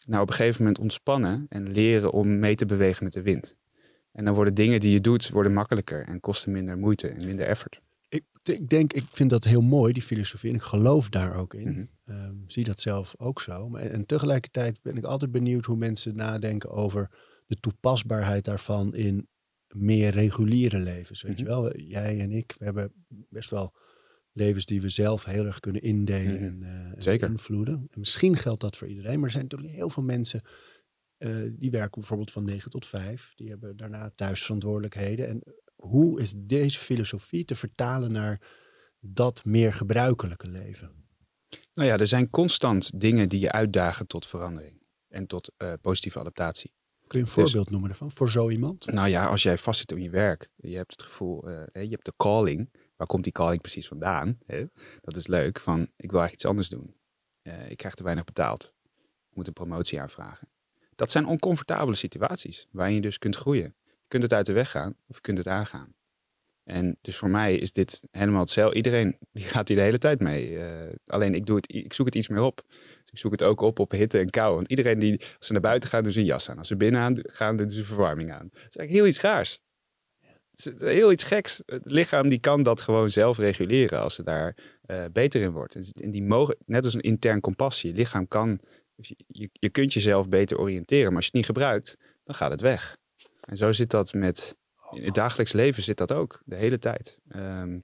[0.07, 3.57] Nou, op een gegeven moment ontspannen en leren om mee te bewegen met de wind.
[4.13, 7.47] En dan worden dingen die je doet, worden makkelijker en kosten minder moeite en minder
[7.47, 7.81] effort.
[8.09, 10.51] Ik, ik denk, ik vind dat heel mooi, die filosofie.
[10.51, 11.69] En ik geloof daar ook in.
[11.69, 11.85] Mhm.
[12.05, 13.69] Ehm, zie dat zelf ook zo.
[13.69, 17.11] Maar, en tegelijkertijd ben ik altijd benieuwd hoe mensen nadenken over
[17.47, 19.29] de toepasbaarheid daarvan in
[19.75, 21.23] meer reguliere levens.
[21.23, 21.41] Weet Mhm.
[21.43, 23.75] je wel, jij en ik, we hebben best wel
[24.33, 26.45] levens die we zelf heel erg kunnen indelen Mhm.
[26.45, 27.75] en, eh, en invloeden.
[27.75, 30.43] En misschien geldt dat voor iedereen, maar er zijn natuurlijk heel veel mensen
[31.19, 33.33] eh, die werken bijvoorbeeld van 9 tot 5.
[33.35, 35.29] Die hebben daarna thuisverantwoordelijkheden.
[35.29, 35.43] En
[35.75, 38.41] hoe is deze filosofie te vertalen naar
[39.01, 40.93] dat meer gebruikelijke leven?
[41.73, 44.77] Nou ja, er zijn constant dingen die je uitdagen tot verandering.
[45.09, 46.73] en tot eh, positieve adaptatie.
[47.09, 48.11] Kun je een Dus- voorbeeld noemen ervan?
[48.11, 48.87] Voor zo iemand?
[48.93, 52.05] Nou ja, als jij vastzit op je werk, je hebt het gevoel, eh, je hebt
[52.05, 52.71] de calling.
[52.97, 54.39] Waar komt die calling precies vandaan?
[54.47, 54.65] Hè?
[55.01, 56.95] Dat is leuk, van ik wil eigenlijk iets anders doen.
[57.43, 58.75] Eh, ik krijg te weinig betaald.
[59.31, 60.49] Ik moet een promotie aanvragen.
[60.95, 63.75] Dat zijn oncomfortabele situaties waarin je dus kunt groeien.
[63.85, 65.95] Je kunt het uit de weg gaan of je kunt het aangaan.
[66.65, 68.77] En dus voor mij is dit helemaal hetzelfde.
[68.77, 70.59] Iedereen die gaat hier de hele tijd mee.
[70.59, 72.63] Eh, alleen ik, doe het, ik zoek het iets meer op.
[73.11, 74.55] Ik zoek het ook op op hitte en kou.
[74.55, 76.59] Want iedereen die, als ze naar buiten gaan, doen ze een jas aan.
[76.59, 78.49] Als ze binnen aan, gaan, doen ze verwarming aan.
[78.53, 79.61] Het is eigenlijk heel iets gaars.
[80.51, 81.63] Het is heel iets geks.
[81.67, 85.93] Het lichaam die kan dat gewoon zelf reguleren als ze daar eh, beter in wordt.
[86.01, 87.91] In die mogen, net als een intern compassie.
[87.91, 88.61] Je lichaam kan,
[89.27, 91.07] je, je, kunt jezelf beter oriënteren.
[91.07, 92.97] Maar als je het niet gebruikt, dan gaat het weg.
[93.41, 94.57] En zo zit dat met,
[94.91, 97.21] in het dagelijks leven zit dat ook, de hele tijd.
[97.29, 97.79] Ehm,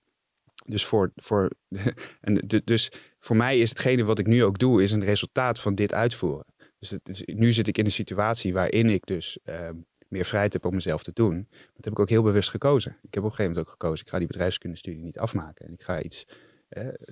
[0.67, 1.51] dus, voor, voor,
[2.21, 2.35] en
[2.65, 2.93] dus
[3.25, 6.47] voor mij is hetgene wat ik nu ook doe, is een resultaat van dit uitvoeren.
[6.79, 9.75] Dus, het, nu zit ik in een situatie waarin ik dus ehm,
[10.09, 11.47] meer vrijheid heb om mezelf te doen.
[11.51, 12.91] Dat heb ik ook heel bewust gekozen.
[13.03, 15.67] Ik heb op een gegeven moment ook gekozen, ik ga die bedrijfskundestudie niet afmaken.
[15.67, 16.25] En ik ga iets,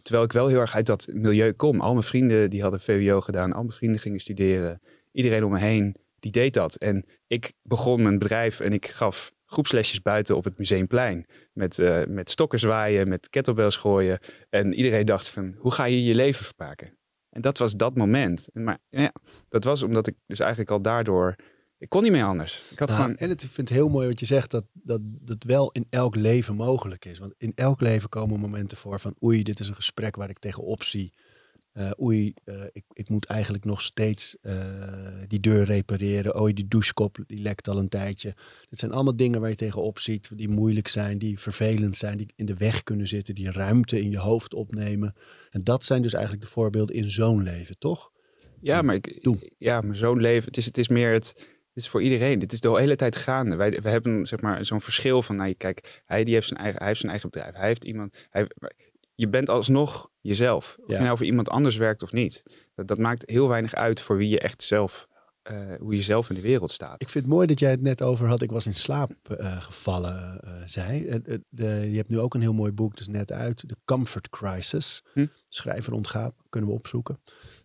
[0.02, 1.80] terwijl ik wel heel erg uit dat milieu kom.
[1.80, 4.80] Al mijn vrienden die hadden VWO gedaan, al mijn vrienden gingen studeren.
[5.12, 6.74] Iedereen om me heen, die deed dat.
[6.74, 11.26] En ik begon mijn bedrijf en ik gaf groepslesjes buiten op het Museumplein.
[11.52, 14.18] Met, eh, met stokken zwaaien, met kettlebells gooien.
[14.50, 16.98] En iedereen dacht van, hoe ga je je leven verpakken?
[17.30, 18.48] En dat was dat moment.
[18.52, 19.12] En Maar ja,
[19.48, 21.36] dat was omdat ik dus eigenlijk al daardoor...
[21.78, 22.62] Ik kon niet meer anders.
[22.70, 23.16] Ik had Nou, gewoon...
[23.16, 25.86] En het, ik vind het heel mooi wat je zegt, dat, dat dat wel in
[25.90, 27.18] elk leven mogelijk is.
[27.18, 30.38] Want in elk leven komen momenten voor van oei, dit is een gesprek waar ik
[30.38, 31.12] tegenop zie.
[31.72, 34.54] Eh, oei, eh, ik, ik moet eigenlijk nog steeds eh,
[35.26, 36.40] die deur repareren.
[36.40, 38.34] Oei, die douchekop die lekt al een tijdje.
[38.68, 42.32] Dit zijn allemaal dingen waar je tegenop ziet, die moeilijk zijn, die vervelend zijn, die
[42.36, 45.14] in de weg kunnen zitten, die ruimte in je hoofd opnemen.
[45.50, 48.10] En dat zijn dus eigenlijk de voorbeelden in zo'n leven, toch?
[48.60, 49.52] Ja, maar, ik, Doe.
[49.58, 51.50] ja, maar zo'n leven, het is, het is meer het...
[51.72, 52.38] Het is voor iedereen.
[52.38, 53.56] Dit is de hele tijd gaande.
[53.56, 56.78] Wij, we hebben zeg maar zo'n verschil van, nou, kijk, hij, die heeft zijn eigen,
[56.78, 57.54] hij heeft zijn eigen bedrijf.
[57.54, 58.26] Hij heeft iemand.
[58.30, 58.46] Hij,
[59.14, 60.76] je bent alsnog jezelf.
[60.80, 60.98] Of Ja.
[60.98, 62.42] je nou voor iemand anders werkt of niet.
[62.74, 65.06] Dat, dat maakt heel weinig uit voor wie je echt zelf,
[65.42, 67.02] eh, hoe je zelf in de wereld staat.
[67.02, 68.42] Ik vind het mooi dat jij het net over had.
[68.42, 71.20] Ik was in slaap eh, gevallen, eh, zei.
[71.48, 73.56] De, je hebt nu ook een heel mooi boek, dus net uit.
[73.66, 75.02] The Comfort Crisis.
[75.12, 75.26] Hm.
[75.48, 77.20] Schrijver ontgaat, kunnen we opzoeken.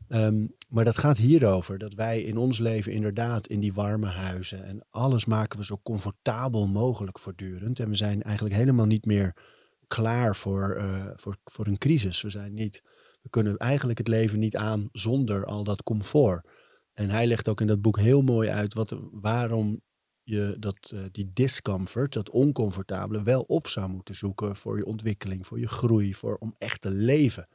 [0.08, 1.78] Ehm, maar dat gaat hierover.
[1.78, 4.64] Dat wij in ons leven inderdaad in die warme huizen.
[4.66, 7.80] En alles maken we zo comfortabel mogelijk voortdurend.
[7.80, 9.56] En we zijn eigenlijk helemaal niet meer
[9.88, 12.22] klaar voor, eh, voor, voor een crisis.
[12.22, 12.82] We zijn niet...
[13.22, 16.48] We kunnen eigenlijk het leven niet aan zonder al dat comfort.
[16.94, 19.82] En hij legt ook in dat boek heel mooi uit wat, waarom
[20.24, 25.48] je dat, eh, die discomfort, dat oncomfortabele, wel op zou moeten zoeken voor je ontwikkeling,
[25.48, 27.48] voor je groei, voor, om echt te leven.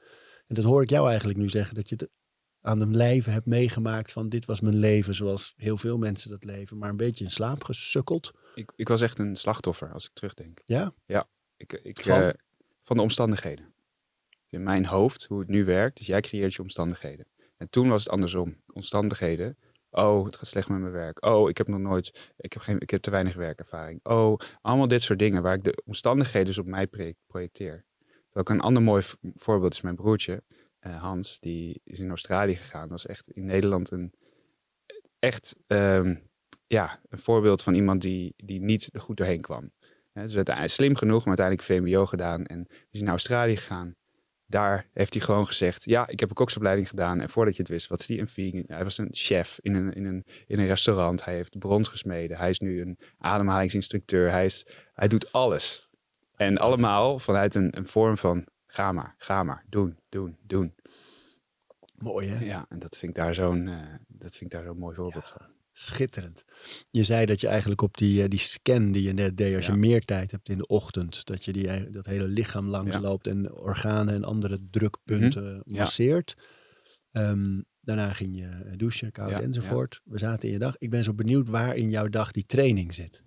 [0.47, 2.11] En dat hoor ik jou eigenlijk nu zeggen, dat je het
[2.61, 6.45] aan de lijve hebt meegemaakt van dit was mijn leven zoals heel veel mensen dat
[6.45, 8.33] leven, maar een beetje in slaap gesukkeld.
[8.55, 10.63] Ik, ik was echt een slachtoffer als ik terugdenk.
[10.65, 10.95] Ja?
[11.63, 12.21] Ik, ik, Van?
[12.21, 12.33] van?
[12.83, 13.75] van de omstandigheden.
[14.49, 17.27] In mijn hoofd, hoe het nu werkt, dus jij creëert je omstandigheden.
[17.57, 18.63] En toen was het andersom.
[18.73, 19.59] Omstandigheden.
[19.91, 21.25] Oh, het gaat slecht met mijn werk.
[21.25, 24.01] Oh, ik heb nog nooit, ik heb, geen, ik heb te weinig werkervaring.
[24.03, 27.85] Oh, allemaal dit soort dingen waar ik de omstandigheden dus op mij project- projecteer.
[28.33, 29.03] Ook een ander mooi
[29.35, 30.43] voorbeeld is mijn broertje,
[30.79, 32.81] eh, Hans, die is in Australië gegaan.
[32.81, 34.13] Dat was echt in Nederland een,
[35.19, 36.17] echt, ehm,
[36.67, 39.73] ja, een voorbeeld van iemand die, die niet goed doorheen kwam.
[40.13, 43.95] Dus uiteindelijk slim genoeg, maar uiteindelijk VMBO gedaan en is naar Australië gegaan.
[44.47, 47.21] Daar heeft hij gewoon gezegd, ja, ik heb een koksopleiding gedaan.
[47.21, 48.65] En voordat je het wist, was hij een vegan.
[48.67, 51.25] Hij was een chef in een, in een, in een restaurant.
[51.25, 52.37] Hij heeft brons gesmeden.
[52.37, 54.31] Hij is nu een ademhalingsinstructeur.
[54.31, 55.91] Hij, is, hij doet alles.
[56.37, 60.75] En allemaal vanuit een, een vorm van, ga maar, ga maar, doen, doen, doen.
[61.97, 62.45] Mooi hè?
[62.45, 65.27] Ja, en dat vind ik daar zo'n eh, dat vind ik daar zo'n mooi voorbeeld
[65.27, 65.52] van.
[65.73, 66.45] Schitterend.
[66.91, 69.67] Je zei dat je eigenlijk op die, eh, die scan die je net deed, als
[69.67, 69.73] Ja.
[69.73, 73.27] je meer tijd hebt in de ochtend, dat je die, eh, dat hele lichaam langsloopt
[73.27, 75.61] en organen en andere drukpunten Mhm.
[75.75, 75.79] Ja.
[75.79, 76.35] masseert.
[77.11, 80.01] Ehm, daarna ging je douchen, koud Ja, enzovoort.
[80.05, 80.75] We zaten in je dag.
[80.79, 83.23] Ik ben zo benieuwd waar in jouw dag die training zit.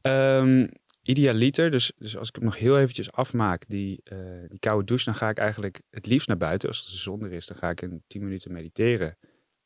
[0.00, 0.66] Ehm,
[1.02, 4.02] idealiter, dus, dus als ik hem nog heel eventjes afmaak, die,
[4.48, 6.68] die koude douche, dan ga ik eigenlijk het liefst naar buiten.
[6.68, 9.16] Als de zon er is, dan ga ik een 10 minuten mediteren.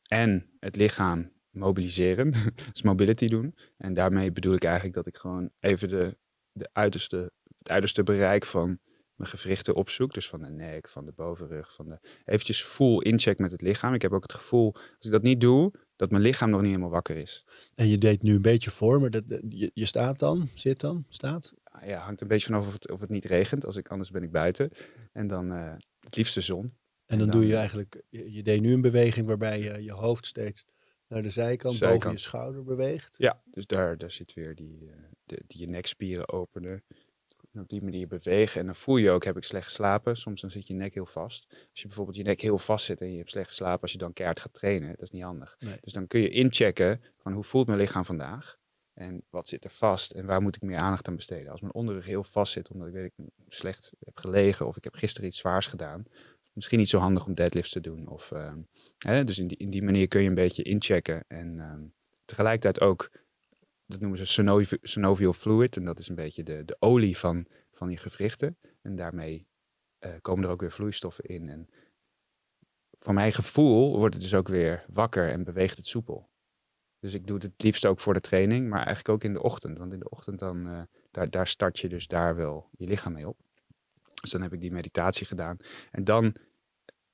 [0.07, 2.33] En het lichaam mobiliseren,
[2.71, 3.55] dus mobility doen.
[3.77, 6.17] En daarmee bedoel ik eigenlijk dat ik gewoon even de,
[6.51, 8.79] de uiterste, het uiterste bereik van
[9.19, 10.13] mijn gewrichten opzoek.
[10.13, 11.99] Dus van de nek, van de bovenrug, van de...
[12.25, 13.93] Eventjes full incheck met het lichaam.
[13.93, 16.69] Ik heb ook het gevoel, als ik dat niet doe, dat mijn lichaam nog niet
[16.69, 17.45] helemaal wakker is.
[17.75, 21.05] En je deed nu een beetje voor, maar dat, je, je staat dan, zit dan,
[21.09, 21.53] staat.
[21.85, 23.65] ja, hangt een beetje vanaf of het, of het niet regent.
[23.65, 24.69] Als ik, anders ben ik buiten.
[25.13, 26.73] En dan eh, het liefst de zon.
[27.05, 29.91] En dan, doe je dan- eigenlijk, je, je deed nu een beweging waarbij je je
[29.91, 30.65] hoofd steeds
[31.09, 31.99] naar de zijkant, Zijkant.
[31.99, 33.15] boven je schouder beweegt.
[33.17, 36.83] Ja, dus daar, daar zit weer die, eh, de, die je nekspieren openen.
[37.51, 38.59] En op die manier bewegen.
[38.59, 40.17] En dan voel je ook, heb ik slecht geslapen?
[40.17, 41.45] Soms dan zit je nek heel vast.
[41.49, 43.97] Als je bijvoorbeeld je nek heel vast zit en je hebt slecht geslapen, als je
[43.97, 45.55] dan keihard gaat trainen, dat is niet handig.
[45.59, 45.77] Nee.
[45.81, 48.57] Dus dan kun je inchecken van hoe voelt mijn lichaam vandaag?
[48.93, 51.51] En wat zit er vast en waar moet ik meer aandacht aan besteden?
[51.51, 54.83] Als mijn onderrug heel vast zit, omdat ik weet ik slecht heb gelegen of ik
[54.83, 56.05] heb gisteren iets zwaars gedaan,
[56.59, 58.07] misschien niet zo handig om deadlifts te doen.
[58.07, 58.59] Of, ehm,
[58.97, 61.81] hè, dus in die, in die manier kun je een beetje inchecken en ehm,
[62.25, 63.11] tegelijkertijd ook,
[63.85, 65.75] dat noemen ze synovi- synovial fluid.
[65.75, 68.57] En dat is een beetje de, de olie van, van die gewrichten.
[68.81, 69.47] En daarmee
[69.99, 71.49] eh, komen er ook weer vloeistoffen in.
[71.49, 71.69] En
[72.97, 76.29] voor mijn gevoel wordt het dus ook weer wakker en beweegt het soepel.
[76.99, 79.43] Dus ik doe het het liefst ook voor de training, maar eigenlijk ook in de
[79.43, 79.77] ochtend.
[79.77, 83.13] Want in de ochtend dan, eh, daar, daar start je dus daar wel je lichaam
[83.13, 83.37] mee op.
[84.21, 85.57] Dus dan heb ik die meditatie gedaan.
[85.91, 86.35] En dan,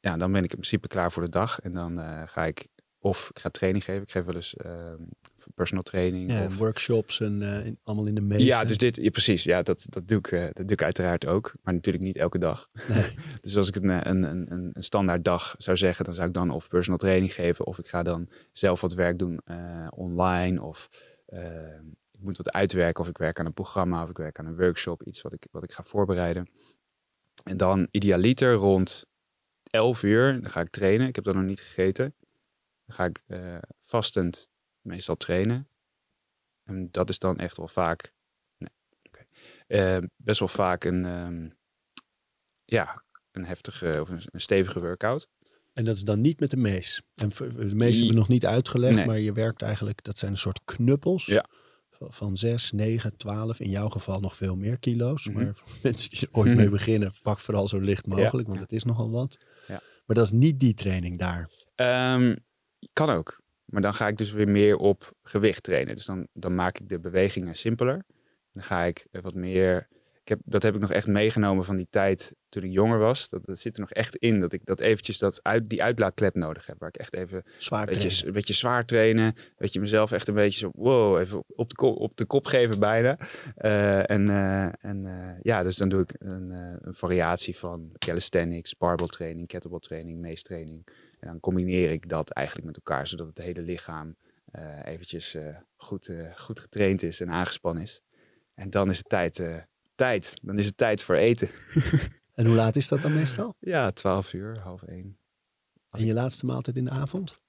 [0.06, 1.60] ja, dan ben ik in principe klaar voor de dag.
[1.60, 2.68] En dan eh, ga ik,
[3.00, 4.02] of ik ga training geven.
[4.02, 5.02] Ik geef wel eens ehm,
[5.56, 6.32] personal training.
[6.32, 8.46] Ja, of, workshops en eh, in- allemaal in de meeste.
[8.46, 9.44] ja, dus dit, ja, precies.
[9.44, 11.54] Ja, dat, dat, doe ik, eh, dat doe ik uiteraard ook.
[11.62, 12.70] Maar natuurlijk niet elke dag.
[12.88, 13.13] Nee.
[13.41, 16.50] dus als ik een, een, een, een standaard dag zou zeggen, dan zou ik dan
[16.50, 17.65] of personal training geven.
[17.65, 19.41] Of ik ga dan zelf wat werk doen
[19.89, 20.62] online.
[20.63, 20.89] Of
[21.26, 21.76] eh,
[22.12, 23.04] ik moet wat uitwerken.
[23.04, 24.04] Of ik werk aan een programma.
[24.04, 25.04] Of ik werk aan een workshop.
[25.04, 26.50] Iets wat ik, wat ik ga voorbereiden.
[27.44, 29.06] En dan idealiter rond
[29.75, 30.41] 11 uur.
[30.41, 31.07] Dan ga ik trainen.
[31.07, 32.15] Ik heb dan nog niet gegeten.
[32.85, 34.49] Dan ga ik eh, vastend
[34.81, 35.67] meestal trainen.
[36.63, 38.13] En dat is dan echt wel vaak.
[38.57, 38.69] Nee.
[39.67, 41.05] Eh, best wel vaak een.
[41.05, 41.49] ehm,
[42.65, 45.27] ja, een heftige of een, een stevige workout.
[45.73, 47.01] En dat is dan niet met de mees.
[47.15, 49.05] En de mees hebben we nog niet uitgelegd, Nee.
[49.05, 51.25] maar je werkt eigenlijk, dat zijn een soort knuppels.
[51.25, 51.45] Ja.
[51.99, 55.27] Van- Van 6, 9, 12, in jouw geval nog veel meer kilo's.
[55.27, 55.38] Mhm.
[55.43, 58.71] Maar voor mensen die er ooit mee beginnen, pak vooral zo licht mogelijk, want het
[58.71, 59.38] is nogal wat.
[59.67, 59.81] Ja.
[60.05, 61.49] Maar dat is niet die training daar.
[61.75, 62.36] Ehm,
[62.93, 63.43] kan ook.
[63.65, 65.95] Maar dan ga ik dus weer meer op gewicht trainen.
[65.95, 68.05] Dus dan, dan maak ik de bewegingen simpeler.
[68.53, 69.88] Dan ga ik wat meer.
[70.25, 73.29] Ik heb, dat heb ik nog echt meegenomen van die tijd toen ik jonger was.
[73.29, 74.39] Dat, dat zit er nog echt in.
[74.39, 76.79] Dat ik dat eventjes dat uit, die uitlaatklep nodig heb.
[76.79, 78.27] Waar ik echt even Zwaar een beetje, trainen.
[78.27, 79.35] een beetje zwaar trainen.
[79.57, 82.45] Weet je, mezelf echt een beetje zo, wow, even op de, kop, op de kop
[82.45, 83.17] geven bijna.
[83.55, 86.49] Eh, en eh, en eh, ja, dus dan doe ik een,
[86.81, 90.88] een variatie van calisthenics, barbell training, kettlebell training, meestraining.
[91.19, 94.15] En dan combineer ik dat eigenlijk met elkaar, zodat het hele lichaam
[94.83, 95.38] eventjes
[95.75, 98.01] goed, goed getraind is en aangespannen is.
[98.53, 100.34] En dan is het tijd, tijd.
[100.41, 101.49] Dan is het tijd voor eten.
[102.36, 103.53] En hoe laat is dat dan meestal?
[103.60, 105.19] Ja, 12 uur, half één.
[105.89, 107.39] En je laatste maaltijd in de avond?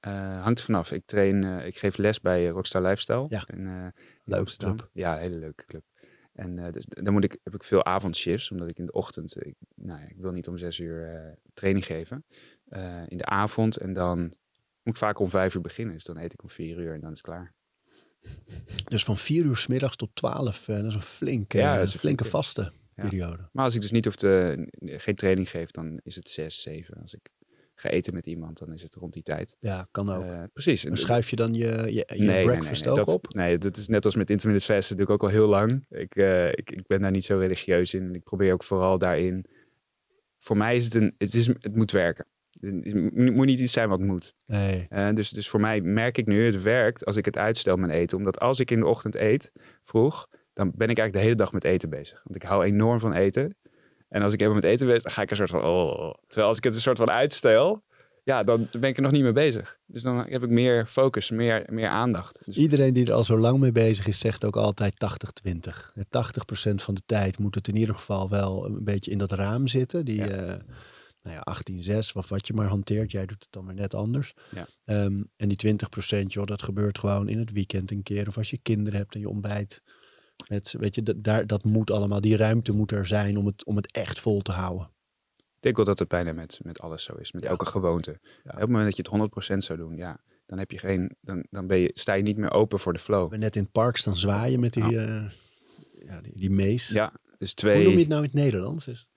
[0.00, 0.90] Eh, hangt er vanaf.
[0.90, 3.24] Ik train, eh, ik geef les bij eh, Rockstar Lifestyle.
[3.28, 3.44] Ja.
[3.46, 3.92] in, in
[4.24, 4.76] Leuke Amsterdam.
[4.76, 4.90] club.
[4.92, 5.84] Ja, hele leuke club.
[6.32, 9.54] En dus dan moet ik, heb ik veel avondshifts, omdat ik in de ochtend, ik,
[9.74, 12.24] nou ja, ik wil niet om zes uur training geven.
[13.06, 15.94] In de avond en dan moet ik vaak om vijf uur beginnen.
[15.94, 17.54] Dus dan eet ik om vier uur en dan is het klaar.
[18.84, 21.92] Dus van 4 uur 's middags tot 12, eh, dat is een flinke, Ja, is
[21.92, 23.02] een flinke vaste Ja.
[23.08, 23.48] periode.
[23.52, 27.00] Maar als ik dus niet hoef te, geen training geef, dan is het zes, zeven.
[27.02, 27.30] Als ik
[27.74, 29.56] ga eten met iemand, dan is het rond die tijd.
[29.60, 30.24] Ja, kan ook.
[30.24, 30.84] Eh, precies.
[30.84, 33.34] En schuif je dan je, je, je nee, breakfast nee, nee, ook dat, op?
[33.34, 34.96] Nee, dat is net als met intermittent fasten.
[34.96, 35.86] Dat doe ik ook al heel lang.
[35.90, 38.02] Ik, eh, ik, ik ben daar niet zo religieus in.
[38.02, 39.44] En ik probeer ook vooral daarin...
[40.38, 41.14] Voor mij is het een...
[41.18, 42.26] Het, is, het moet werken.
[42.60, 44.34] Het moet niet iets zijn wat moet.
[44.46, 44.86] Nee.
[44.88, 47.90] Eh, dus, dus voor mij merk ik nu, het werkt als ik het uitstel mijn
[47.92, 48.16] eten.
[48.18, 51.52] Omdat als ik in de ochtend eet, vroeg, dan ben ik eigenlijk de hele dag
[51.52, 52.20] met eten bezig.
[52.24, 53.56] Want ik hou enorm van eten.
[54.08, 55.64] En als ik even met eten ben, dan ga ik een soort van...
[55.64, 56.14] Oh.
[56.26, 57.82] Terwijl als ik het een soort van uitstel,
[58.24, 59.78] ja, dan ben ik er nog niet mee bezig.
[59.86, 62.42] Dus dan heb ik meer focus, meer, meer aandacht.
[62.44, 64.94] Dus, Iedereen die er al zo lang mee bezig is, zegt ook altijd
[65.48, 65.92] 80-20.
[65.94, 69.66] 80% van de tijd moet het in ieder geval wel een beetje in dat raam
[69.66, 70.04] zitten.
[70.04, 70.26] Die, Ja.
[70.26, 70.54] eh,
[71.26, 73.10] nou ja, 18-6 of wat je maar hanteert.
[73.10, 74.34] Jij doet het dan maar net anders.
[74.50, 74.66] Ja.
[74.84, 78.28] Ehm, en die 20%, joh, dat gebeurt gewoon in het weekend een keer.
[78.28, 79.82] Of als je kinderen hebt en je ontbijt.
[80.48, 83.64] Met, weet je, dat, daar, dat moet allemaal, die ruimte moet er zijn om het,
[83.64, 84.86] om het echt vol te houden.
[85.36, 87.32] ik denk wel dat het bijna met, met alles zo is.
[87.32, 87.48] Met Ja.
[87.48, 88.10] elke gewoonte.
[88.44, 91.46] Op het moment dat je het 100% zou doen, ja, dan, heb je geen, dan,
[91.50, 93.20] dan ben je, sta je niet meer open voor de We flow.
[93.20, 95.30] hebben net in het park staan zwaaien met die, eh,
[96.06, 96.88] ja, die, die mees.
[96.88, 97.98] Ja, dus Hoe noem je twee...
[97.98, 98.86] het nou in het Nederlands?
[98.88, 99.08] Is,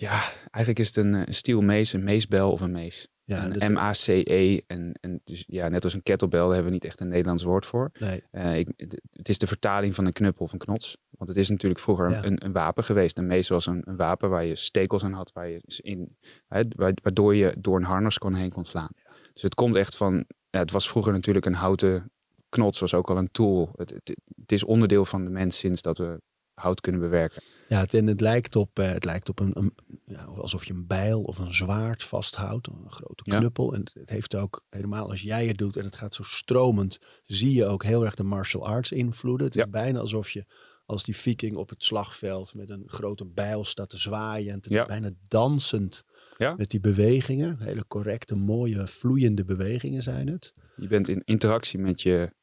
[0.00, 0.20] Ja,
[0.50, 3.08] eigenlijk is het een, eh, een stielmees, een meesbel of een mees.
[3.24, 4.60] ja, Een M-A-C-E.
[4.66, 7.42] En, en dus ja, net als een kettlebell, daar hebben we niet echt een Nederlands
[7.42, 7.90] woord voor.
[7.98, 8.22] nee.
[8.30, 10.96] Eh, ik, het- is de vertaling van een knuppel of een knots.
[11.10, 12.24] Want het is natuurlijk vroeger Ja.
[12.24, 13.18] een, een wapen geweest.
[13.18, 16.16] Een mees was een, een wapen waar je stekels aan had, waar je in,
[16.48, 18.90] hè, wa- waardoor je door een harnas kon heen kon slaan.
[19.32, 22.10] Dus het komt echt van, ja, het was vroeger natuurlijk een houten
[22.48, 23.70] knots, was ook al een tool.
[23.76, 26.20] Het, het, het is onderdeel van de mens sinds dat we
[26.60, 27.42] hout kunnen bewerken.
[27.68, 29.74] Ja, het, en het lijkt op, eh, het lijkt op een, een
[30.06, 33.38] ja, alsof je een bijl of een zwaard vasthoudt, een grote Ja.
[33.38, 33.74] knuppel.
[33.74, 36.98] En het, het heeft ook helemaal als jij het doet en het gaat zo stromend,
[37.24, 39.46] zie je ook heel erg de martial arts invloeden.
[39.46, 39.64] Het Ja.
[39.64, 40.44] is bijna alsof je
[40.86, 44.84] als die viking op het slagveld met een grote bijl staat te zwaaien en te,
[44.88, 46.04] bijna dansend
[46.36, 46.54] Ja.
[46.56, 47.58] met die bewegingen.
[47.60, 50.52] Hele correcte, mooie, vloeiende bewegingen zijn het.
[50.76, 52.34] Je bent in interactie met je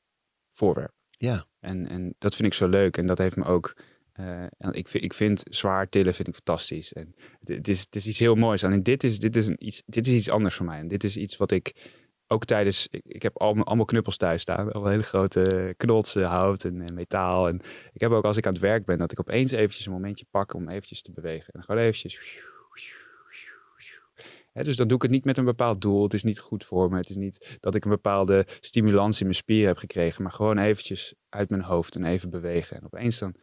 [0.52, 0.96] voorwerp.
[1.20, 2.98] Ja, En, en dat vind ik zo leuk.
[2.98, 3.78] En dat heeft me ook.
[4.18, 6.94] Eh, ik, vind, ik vind zwaar tillen vind ik fantastisch.
[6.94, 8.64] En het, is, het is iets heel moois.
[8.64, 10.80] Alleen dit is, dit, is een iets, dit is iets anders voor mij.
[10.80, 11.92] En dit is iets wat ik
[12.28, 12.88] ook tijdens.
[12.92, 14.72] Ik, heb allemaal, allemaal knuppels thuis staan.
[14.72, 17.48] Allemaal hele grote knotsen, hout en, metaal.
[17.48, 17.62] En
[17.94, 20.26] ik heb ook als ik aan het werk ben, dat ik opeens eventjes een momentje
[20.32, 21.54] pak om eventjes te bewegen.
[21.54, 22.42] En gewoon eventjes.
[24.54, 26.04] Dus dan doe ik het niet met een bepaald doel.
[26.04, 26.98] Het is niet goed voor me.
[26.98, 30.24] Het is niet dat ik een bepaalde stimulans in mijn spieren heb gekregen.
[30.24, 32.78] Maar gewoon eventjes uit mijn hoofd en even bewegen.
[32.78, 33.36] En opeens dan...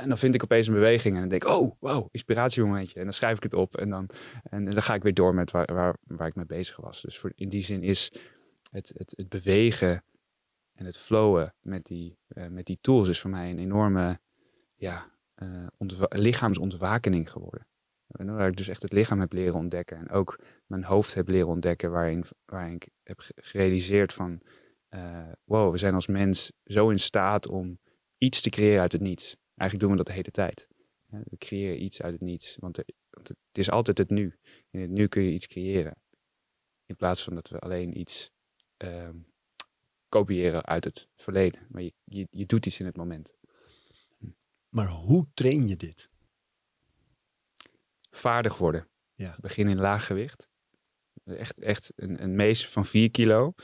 [0.00, 2.98] En dan vind ik opeens een beweging en dan denk ik, oh, wow, inspiratiemomentje.
[2.98, 4.08] En dan schrijf ik het op en dan,
[4.42, 7.00] en dan ga ik weer door met waar, waar, waar ik mee bezig was.
[7.02, 8.12] Dus voor, in die zin is
[8.70, 10.04] het, het, het bewegen
[10.72, 14.20] en het flowen met die, eh, met die tools is voor mij een enorme
[14.76, 17.66] ja, eh, ontwa- lichaamsontwakening geworden.
[18.10, 19.96] En Waar ik dus echt het lichaam heb leren ontdekken.
[19.96, 21.90] En ook mijn hoofd heb leren ontdekken.
[21.90, 24.40] Waarin, waarin ik heb ge- gerealiseerd van...
[24.88, 27.78] eh, wow, we zijn als mens zo in staat om
[28.18, 29.36] iets te creëren uit het niets.
[29.60, 30.68] Eigenlijk doen we dat de hele tijd.
[31.06, 32.56] We creëren iets uit het niets.
[32.56, 34.38] Want, er- want het is altijd het nu.
[34.70, 36.02] In het nu kun je iets creëren.
[36.86, 38.30] In plaats van dat we alleen iets
[38.76, 39.16] ehm,
[40.08, 41.66] kopiëren uit het verleden.
[41.68, 43.36] Maar je, je, je doet iets in het moment.
[44.68, 46.08] maar hoe train je dit?
[48.10, 48.88] vaardig worden.
[49.14, 49.36] Ja.
[49.40, 50.48] Begin in laag gewicht.
[51.24, 53.54] Echt, echt een, een mees van 4 kilo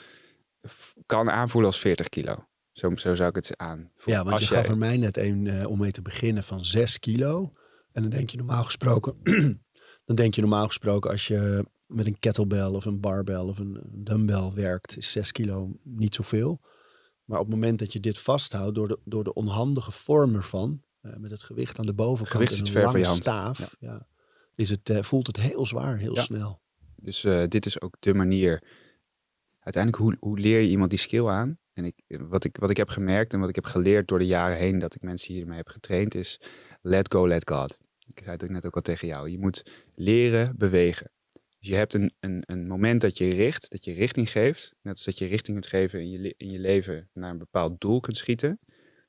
[1.07, 2.49] kan aanvoelen als 40 kilo.
[2.77, 3.91] Zo, zo zou ik het aanvoelen.
[4.05, 6.99] Ja, want je gaf er mij net een eh, om mee te beginnen van 6
[6.99, 7.53] kilo.
[7.93, 9.17] En dan denk je normaal gesproken,
[10.07, 13.81] dan denk je normaal gesproken als je met een kettlebell of een barbell of een
[13.93, 16.61] dumbbell werkt, is 6 kilo niet zoveel.
[17.25, 20.83] Maar op het moment dat je dit vasthoudt door de, door de onhandige vorm ervan,
[21.01, 23.23] eh, met het gewicht aan de bovenkant Gewicht en een ver van lange je hand.
[23.23, 24.07] staaf, ja.
[24.55, 26.23] is het, eh, voelt het heel zwaar, heel Ja.
[26.23, 26.61] snel.
[26.97, 28.63] Dus dit is ook de manier.
[29.61, 31.59] Uiteindelijk, hoe, hoe leer je iemand die skill aan?
[31.77, 31.95] En ik,
[32.29, 34.79] wat, ik, wat ik heb gemerkt en wat ik heb geleerd door de jaren heen
[34.79, 36.41] dat ik mensen hiermee heb getraind, is
[36.83, 37.79] let go, let God.
[38.07, 39.31] Ik zei het net ook al tegen jou.
[39.31, 41.11] Je moet leren bewegen.
[41.33, 44.75] Dus je hebt een, een, een moment dat je richt, dat je richting geeft.
[44.83, 47.81] Net als dat je richting kunt geven in je, in je leven naar een bepaald
[47.81, 48.59] doel kunt schieten.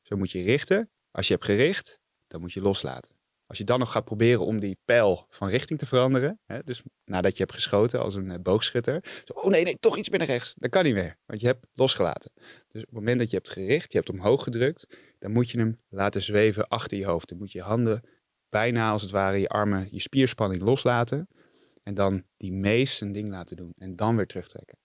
[0.01, 0.89] Zo moet je richten.
[1.11, 3.16] Als je hebt gericht, dan moet je loslaten.
[3.48, 6.84] Als je dan nog gaat proberen om die pijl van richting te veranderen, hè, dus
[7.06, 10.20] nadat je hebt geschoten als een eh, boogschutter, zo, oh nee, nee, toch iets meer
[10.20, 10.54] naar rechts.
[10.58, 12.32] Dat kan niet meer, want je hebt losgelaten.
[12.70, 15.60] Dus op het moment dat je hebt gericht, je hebt omhoog gedrukt, dan moet je
[15.60, 17.30] hem laten zweven achter je hoofd.
[17.30, 18.04] Dan moet je handen
[18.50, 21.28] bijna als het ware, je armen, je spierspanning loslaten.
[21.84, 24.78] En dan die mees een ding laten doen en dan weer terugtrekken.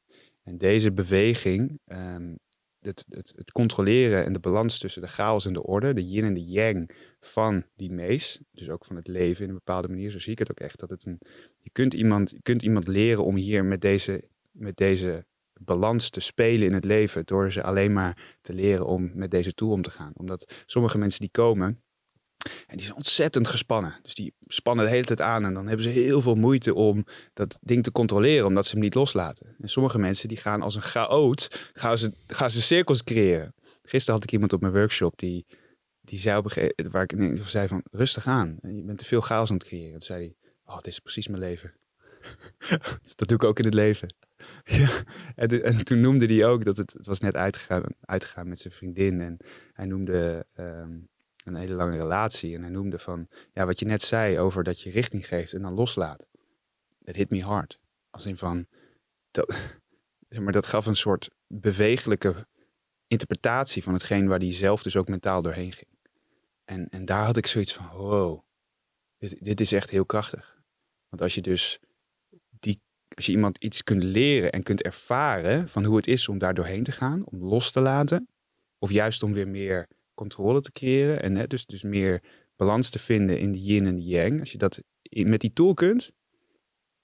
[0.42, 2.34] En deze beweging, ehm,
[2.82, 6.24] het, het, het controleren en de balans tussen de chaos en de orde, de yin
[6.24, 10.10] en de yang van die mees, dus ook van het leven in een bepaalde manier,
[10.10, 10.80] zo zie ik het ook echt.
[10.80, 11.18] Dat het een,
[11.58, 16.20] je, kunt iemand, je kunt iemand leren om hier met deze, met deze balans te
[16.20, 19.82] spelen in het leven, door ze alleen maar te leren om met deze tool om
[19.82, 20.12] te gaan.
[20.14, 21.82] Omdat sommige mensen die komen,
[22.43, 23.95] en die zijn ontzettend gespannen.
[24.03, 27.05] Dus die spannen de hele tijd aan en dan hebben ze heel veel moeite om
[27.32, 29.57] dat ding te controleren, omdat ze hem niet loslaten.
[29.61, 33.55] En sommige mensen die gaan als een chaot, gaan ze, gaan ze cirkels creëren.
[33.82, 35.47] Gisteren had ik iemand op mijn workshop die,
[36.01, 38.59] die zei op een gegeven waar ik zei van rustig aan.
[38.62, 39.93] Je bent te veel chaos aan het creëren.
[39.93, 41.72] Toen zei hij, oh, dit is precies mijn leven.
[43.03, 44.14] Dus dat doe ik ook in het leven.
[44.64, 44.88] ja.
[45.34, 48.74] en, en toen noemde hij ook dat het, het was net uitgegaan, uitgegaan met zijn
[48.74, 49.20] vriendin.
[49.20, 49.36] En
[49.72, 50.99] hij noemde ehm,
[51.45, 52.55] een hele lange relatie.
[52.55, 55.62] En hij noemde van, ja, wat je net zei over dat je richting geeft en
[55.62, 56.28] dan loslaat.
[57.05, 57.80] Het hit me hard.
[58.11, 58.66] Als in van,
[59.30, 59.76] dat,
[60.43, 62.47] maar dat gaf een soort bewegelijke
[63.07, 65.90] interpretatie van hetgeen waar hij zelf dus ook mentaal doorheen ging.
[66.64, 68.43] En, en daar had ik zoiets van, wow,
[69.18, 70.62] dit, dit is echt heel krachtig.
[71.09, 71.78] Want als je dus
[72.49, 72.82] die,
[73.14, 76.55] als je iemand iets kunt leren en kunt ervaren van hoe het is om daar
[76.55, 78.28] doorheen te gaan, om los te laten,
[78.78, 82.22] of juist om weer meer controle te creëren en hè, dus, dus meer
[82.56, 84.40] balans te vinden in de yin en de yang.
[84.40, 86.12] Als je dat in- met die tool kunt,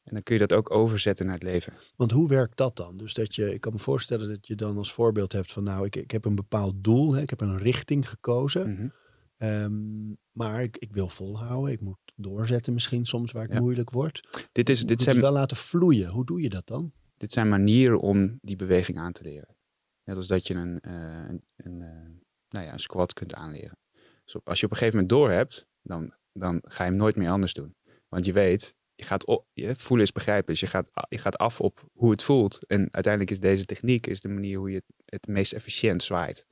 [0.02, 1.72] en dan kun je dat ook overzetten naar het leven.
[1.96, 2.96] Want hoe werkt dat dan?
[2.96, 5.86] Dus dat je, ik kan me voorstellen dat je dan als voorbeeld hebt van nou,
[5.86, 8.72] ik, ik heb een bepaald doel, hè, ik heb een richting gekozen.
[8.72, 8.88] Mhm.
[9.36, 13.60] Ehm, maar ik, ik wil volhouden, ik moet doorzetten misschien soms waar het Ja.
[13.60, 14.48] moeilijk wordt.
[14.52, 16.08] Dit, is, dit, moet zijn, het wel laten vloeien.
[16.08, 16.92] Hoe doe je dat dan?
[17.16, 19.56] dit zijn manieren om die beweging aan te leren.
[20.04, 20.92] Net als dat je een, eh,
[21.28, 22.17] een, een, eh,
[22.48, 23.78] nou ja, een squat kunt aanleren.
[24.24, 27.16] Dus als je op een gegeven moment door hebt, dan, dan ga je hem nooit
[27.16, 27.76] meer anders doen.
[28.08, 30.46] Want je weet, je gaat je, voelen is begrijpen.
[30.46, 32.66] Dus je gaat, je gaat af op hoe het voelt.
[32.66, 36.46] En uiteindelijk is deze techniek is de manier hoe je het, meest efficiënt zwaait.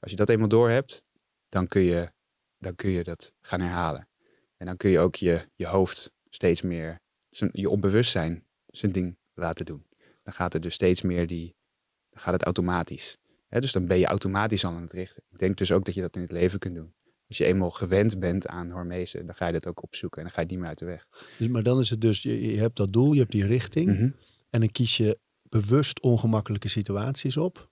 [0.00, 1.02] Als je dat eenmaal door hebt,
[1.48, 2.12] dan kun je,
[2.58, 4.08] dan kun je dat gaan herhalen.
[4.56, 9.18] En dan kun je ook je, je hoofd steeds meer, zijn, je onbewustzijn zijn ding
[9.34, 9.86] laten doen.
[10.22, 11.56] Dan gaat het dus steeds meer die,
[12.10, 13.18] dan gaat het automatisch.
[13.58, 15.22] Dus dan ben je automatisch al aan het richten.
[15.30, 16.94] Ik denk dus ook dat je dat in het leven kunt doen.
[17.28, 20.34] Als je eenmaal gewend bent aan hormezen, dan ga je dat ook opzoeken en dan
[20.34, 21.06] ga je niet meer uit de weg.
[21.38, 23.86] Dus, maar dan is het dus, je, je hebt dat doel, je hebt die richting.
[23.86, 24.10] Mhm.
[24.50, 27.70] En dan kies je bewust ongemakkelijke situaties op.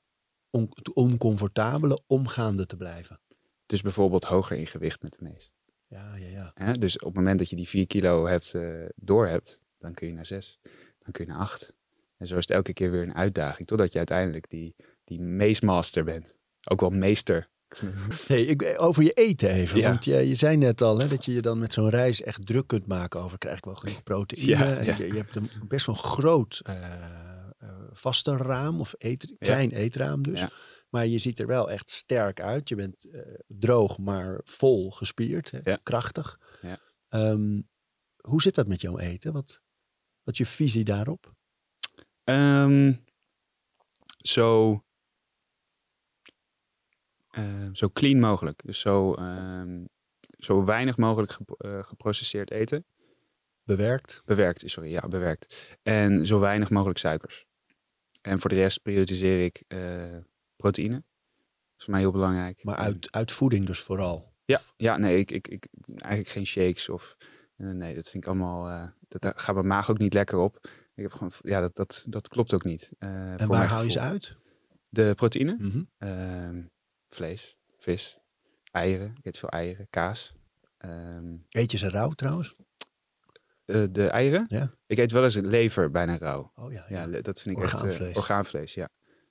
[0.51, 3.21] On, oncomfortabele, omgaande te blijven.
[3.67, 5.53] Dus bijvoorbeeld hoger in gewicht met de mees.
[5.89, 6.73] Ja, ja, ja.
[6.73, 10.09] Dus op het moment dat je die 4 kilo hebt, eh, door hebt, dan kun
[10.09, 10.59] je naar 6,
[10.99, 11.75] dan kun je naar 8.
[12.17, 14.75] En zo is het elke keer weer een uitdaging, totdat je uiteindelijk die,
[15.09, 16.37] die meesmaster bent.
[16.71, 17.49] Ook wel meester.
[18.27, 19.79] Hey, ik, over je eten even.
[19.79, 19.89] Ja.
[19.89, 22.47] Want je, je zei net al hè, dat je je dan met zo'n reis echt
[22.47, 24.47] druk kunt maken over krijg ik wel genoeg proteïne.
[24.47, 24.97] Ja, En.
[24.97, 27.29] Je, je hebt een best wel groot eh
[27.59, 30.41] eh, vaste raam of eet, klein eetraam dus.
[30.41, 30.51] Ja.
[30.89, 32.69] Maar je ziet er wel echt sterk uit.
[32.69, 36.41] Je bent eh, droog, maar vol gespierd, hè, krachtig.
[36.63, 36.81] Ja.
[37.09, 37.61] Ehm,
[38.21, 39.33] hoe zit dat met jouw eten?
[39.33, 39.61] Wat,
[40.23, 41.35] wat is je visie daarop?
[42.25, 42.95] Ehm,
[44.17, 44.83] zo,
[47.31, 48.61] ehm, zo clean mogelijk.
[48.65, 49.85] Dus zo, ehm,
[50.39, 52.85] zo weinig mogelijk gep- eh, geprocesseerd eten.
[53.63, 54.23] Bewerkt?
[54.25, 55.77] Bewerkt, sorry, ja, bewerkt.
[55.83, 57.47] En zo weinig mogelijk suikers.
[58.23, 60.17] En voor de rest prioritiseer ik eh,
[60.57, 60.95] proteïne.
[60.95, 62.65] Dat is voor mij heel belangrijk.
[62.65, 64.33] Maar uit, uit voeding dus vooral.
[64.45, 67.17] Ja, ja nee, ik, ik, ik eigenlijk geen shakes of
[67.57, 68.93] eh, nee, dat vind ik allemaal.
[69.09, 70.69] dat, daar gaat mijn maag ook niet lekker op.
[70.95, 72.91] Ik heb gewoon, ja, dat, dat, dat klopt ook niet.
[72.99, 74.37] En waar haal je ze uit?
[74.89, 75.57] De proteïne,
[75.99, 76.63] ehm,
[77.09, 78.19] vlees, vis,
[78.73, 79.15] eieren.
[79.19, 80.33] Ik eet veel eieren, kaas.
[80.79, 82.57] Ehm, Eet je ze rauw trouwens?
[83.65, 84.45] eh, de eieren.
[84.49, 84.75] Ja.
[84.87, 86.53] Ik eet wel eens lever bijna rauw.
[86.55, 88.11] Oh ja, Ja, dat vind ik echt Orgaanvlees.
[88.11, 88.75] eh, orgaanvlees.
[88.75, 88.89] Ja.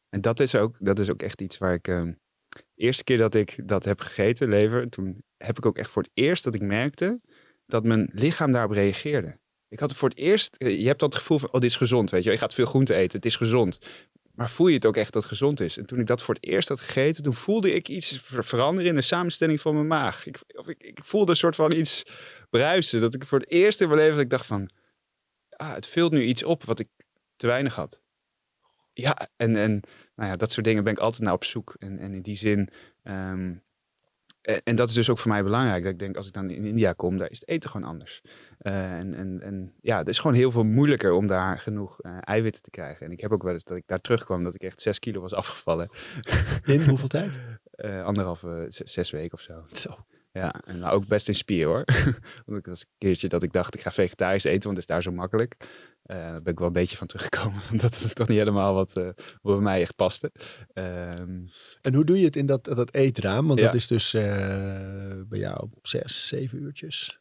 [0.10, 1.88] En dat is ook, dat is ook echt iets waar ik.
[1.88, 2.14] ehm,
[2.50, 6.02] de eerste keer dat ik dat heb gegeten, lever, toen heb ik ook echt voor
[6.04, 7.22] het eerst dat ik merkte
[7.66, 9.40] dat mijn lichaam daarop reageerde.
[9.68, 12.10] Ik had voor het eerst, eh, je hebt dat gevoel van, oh, dit is gezond,
[12.10, 13.80] weet je, je gaat veel groente eten, het is gezond.
[14.38, 15.78] Maar voel je het ook echt dat het gezond is?
[15.78, 18.90] En toen ik dat voor het eerst had gegeten, toen voelde ik iets ver- veranderen
[18.90, 20.26] in de samenstelling van mijn maag.
[20.26, 22.06] Ik, of ik, ik voelde een soort van iets
[22.50, 23.02] bruisen.
[23.02, 24.70] Dat ik voor het eerst in mijn leven dat ik dacht van,
[25.50, 26.88] ah, het vult nu iets op wat ik
[27.36, 28.02] te weinig had.
[28.94, 29.82] Ja, en, en
[30.16, 31.76] nou ja, dat soort dingen ben ik altijd naar op zoek.
[31.80, 32.70] En, en in die zin.
[33.04, 33.56] ehm,
[34.48, 35.84] en, en dat is dus ook voor mij belangrijk.
[35.84, 38.22] Dat ik denk, als ik dan in India kom, daar is het eten gewoon anders.
[38.58, 42.18] Eh, en, en, en ja, het is gewoon heel veel moeilijker om daar genoeg eh,
[42.22, 43.06] eiwitten te krijgen.
[43.06, 45.22] En ik heb ook wel eens dat ik daar terugkwam, dat ik echt zes kilo
[45.22, 45.90] was afgevallen.
[46.66, 47.40] In hoeveel tijd?
[47.72, 49.64] Eh anderhalve, zes weken of zo.
[49.68, 49.90] Zo.
[50.32, 51.84] Ja, en nou ook best in spier hoor.
[52.46, 54.94] want ik was een keertje dat ik dacht, ik ga vegetarisch eten, want het is
[54.94, 55.56] daar zo makkelijk.
[56.08, 57.62] Eh daar ben ik wel een beetje van teruggekomen.
[57.82, 59.04] Dat was toch niet helemaal wat, eh,
[59.42, 60.32] wat bij mij echt paste.
[60.74, 61.40] Ehm,
[61.82, 63.48] En hoe doe je het in dat, dat eetraam?
[63.48, 63.66] Want Ja.
[63.66, 64.24] dat is dus eh,
[65.28, 67.20] bij jou zes, zeven uurtjes.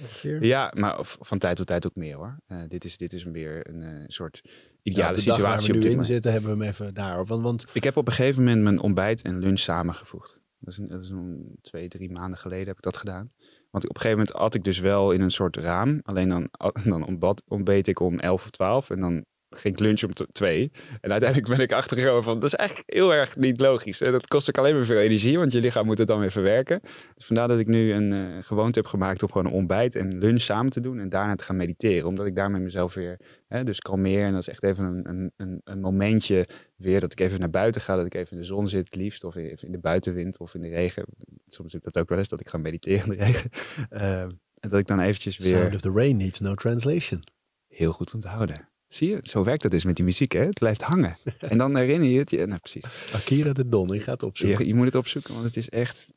[0.00, 0.44] Ongeveer.
[0.44, 2.38] ja, maar van tijd tot tijd ook meer hoor.
[2.68, 4.50] Dit, is, dit is weer een soort Ja,
[4.82, 7.24] ideale situatie waar we nu in zitten, hebben we hem even daar.
[7.26, 10.38] Want, want Ik heb op een gegeven moment mijn ontbijt en lunch samengevoegd.
[10.60, 13.32] Dat is, een, dat is een twee, drie maanden geleden heb ik dat gedaan.
[13.70, 16.00] Want op een gegeven moment at ik dus wel in een soort raam.
[16.02, 16.48] Alleen dan,
[16.92, 20.70] dan ontbad, ontbeet ik om 11 of 12 en dan ging ik lunch om twee.
[21.00, 24.00] En uiteindelijk ben ik achtergekomen van, dat is eigenlijk heel erg niet logisch.
[24.00, 26.30] En dat kost ook alleen maar veel energie, want je lichaam moet het dan weer
[26.30, 26.80] verwerken.
[27.14, 30.18] Dus vandaar dat ik nu een eh, gewoonte heb gemaakt om gewoon een ontbijt en
[30.18, 30.98] lunch samen te doen.
[30.98, 34.24] En daarna te gaan mediteren, omdat ik daarmee mezelf weer hè, dus kalmeer.
[34.24, 37.80] En dat is echt even een, een, een, momentje weer dat ik even naar buiten
[37.80, 39.24] ga, dat ik even in de zon zit, het liefst.
[39.24, 41.04] Of even in de buitenwind of in de regen.
[41.46, 43.50] Soms doe ik dat ook wel eens, dat ik ga mediteren in de regen.
[43.88, 44.20] Eh,
[44.60, 47.24] en dat ik dan eventjes weer Sound of the Rain needs no translation.
[47.68, 48.68] heel goed onthouden.
[48.88, 50.40] Zie je, zo werkt dat dus met die muziek, hè?
[50.44, 51.16] Het blijft hangen.
[51.38, 52.46] En dan herinner je het je.
[52.46, 52.84] Nou, precies.
[53.12, 54.58] Akira de Don, ik ga het opzoeken.
[54.58, 56.12] Je, je moet het opzoeken, want het is echt...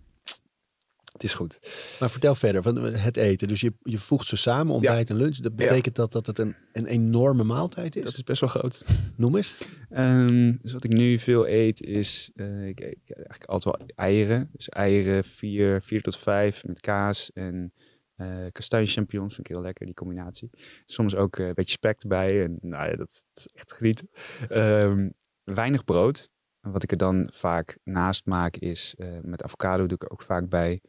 [1.12, 1.60] Het is goed.
[2.00, 3.48] Maar vertel verder, van het eten.
[3.48, 5.38] Dus je, je voegt ze samen, ontbijt en lunch.
[5.38, 8.04] Dat betekent dat dat het een, een enorme maaltijd is?
[8.04, 8.86] Dat is best wel groot.
[9.18, 9.58] Noem eens.
[9.90, 12.32] Ehm, dus wat ik nu veel eet is...
[12.36, 14.50] eh, ik eet eigenlijk altijd wel eieren.
[14.54, 17.74] Dus eieren, vier, vier tot vijf met kaas en
[18.22, 19.36] eh kastanje champignons.
[19.36, 20.50] Vind ik heel lekker, die combinatie.
[20.86, 22.44] Soms ook eh, een beetje spek erbij.
[22.44, 24.10] En nou ja, dat, is echt genieten.
[24.50, 25.10] Ehm,
[25.44, 26.30] weinig brood.
[26.60, 30.22] Wat ik er dan vaak naast maak is, eh, met avocado doe ik er ook
[30.22, 30.82] vaak bij,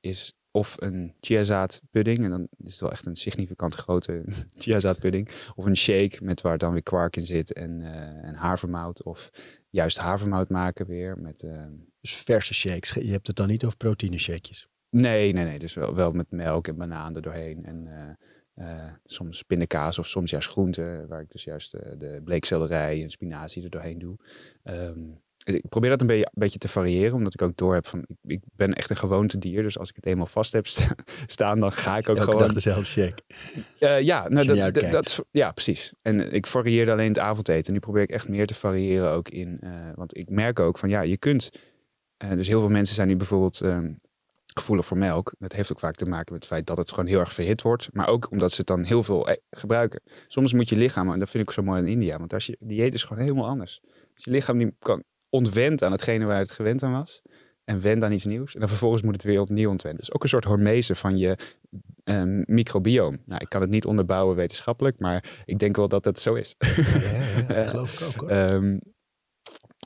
[0.00, 2.18] is of een chiazaad pudding.
[2.18, 4.24] En dan is het wel echt een significant grote
[4.62, 5.28] chiazaad pudding.
[5.54, 7.80] Of een shake met waar dan weer kwark in zit en,
[8.22, 9.04] en havermout.
[9.04, 9.30] Of
[9.70, 11.66] juist havermout maken weer met, eh,
[12.00, 12.90] Dus verse shakes.
[12.90, 14.68] Je hebt het dan niet over proteïne shakejes.
[14.90, 15.58] Nee, nee, nee.
[15.58, 17.64] Dus wel, wel met melk en banaan er doorheen.
[17.64, 21.08] En uh, uh, soms pindakaas of soms juist groenten.
[21.08, 24.16] Waar ik dus juist de, de bleekselderij en spinazie er doorheen doe.
[24.64, 28.04] Um, ik probeer dat een beetje, beetje, te variëren, omdat ik ook door heb van,
[28.06, 29.62] ik, ik, ben echt een gewoontedier.
[29.62, 30.66] Dus als ik het eenmaal vast heb
[31.26, 32.38] staan, dan ga ik ook Elke gewoon...
[32.38, 33.22] dag dezelfde shake.
[33.78, 35.92] Uh, ja, nou, dat, dat, dat, ja, precies.
[36.02, 37.66] En ik varieerde alleen het avondeten.
[37.66, 40.78] En nu probeer ik echt meer te variëren ook in, uh, want ik merk ook
[40.78, 41.50] van, ja, je kunt...
[42.24, 44.00] Uh, dus heel veel mensen zijn nu bijvoorbeeld um,
[44.54, 45.32] gevoelig voor melk.
[45.38, 47.62] Dat heeft ook vaak te maken met het feit dat het gewoon heel erg verhit
[47.62, 47.88] wordt.
[47.92, 50.02] Maar ook omdat ze het dan heel veel gebruiken.
[50.28, 52.56] Soms moet je lichaam, en dat vind ik zo mooi in India, want is je
[52.60, 53.80] dieet is gewoon helemaal anders.
[54.14, 57.22] Als je lichaam niet kan ontwend aan hetgene waar het gewend aan was.
[57.64, 58.54] En wend aan iets nieuws.
[58.54, 60.00] En dan vervolgens moet het weer opnieuw ontwennen.
[60.00, 61.36] Dus ook een soort hormese van je
[62.04, 63.22] um, microbioom.
[63.26, 66.54] Nou, ik kan het niet onderbouwen wetenschappelijk, maar ik denk wel dat het zo is.
[66.58, 68.30] Ja, ja, ja dat geloof ik ook hoor.
[68.30, 68.80] um,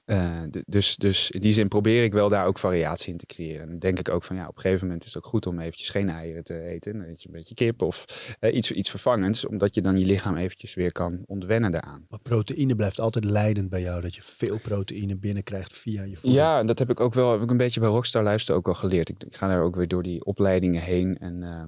[0.06, 3.62] uh, dus, dus in die zin probeer ik wel daar ook variatie in te creëren.
[3.62, 5.46] En dan denk ik ook van ja, op een gegeven moment is het ook goed
[5.46, 6.94] om eventjes geen eieren te eten.
[6.94, 8.04] Een beetje, een beetje kip of
[8.40, 9.46] uh, iets, iets vervangends.
[9.46, 12.06] Omdat je dan je lichaam eventjes weer kan ontwennen daaraan.
[12.08, 14.02] Maar proteïne blijft altijd leidend bij jou.
[14.02, 16.34] Dat je veel proteïne binnenkrijgt via je voeding.
[16.34, 18.66] Ja, en dat heb ik ook wel heb ik een beetje bij Rockstar Lifestyle ook
[18.66, 19.08] wel geleerd.
[19.08, 21.18] Ik, ik ga daar ook weer door die opleidingen heen.
[21.18, 21.62] En uh,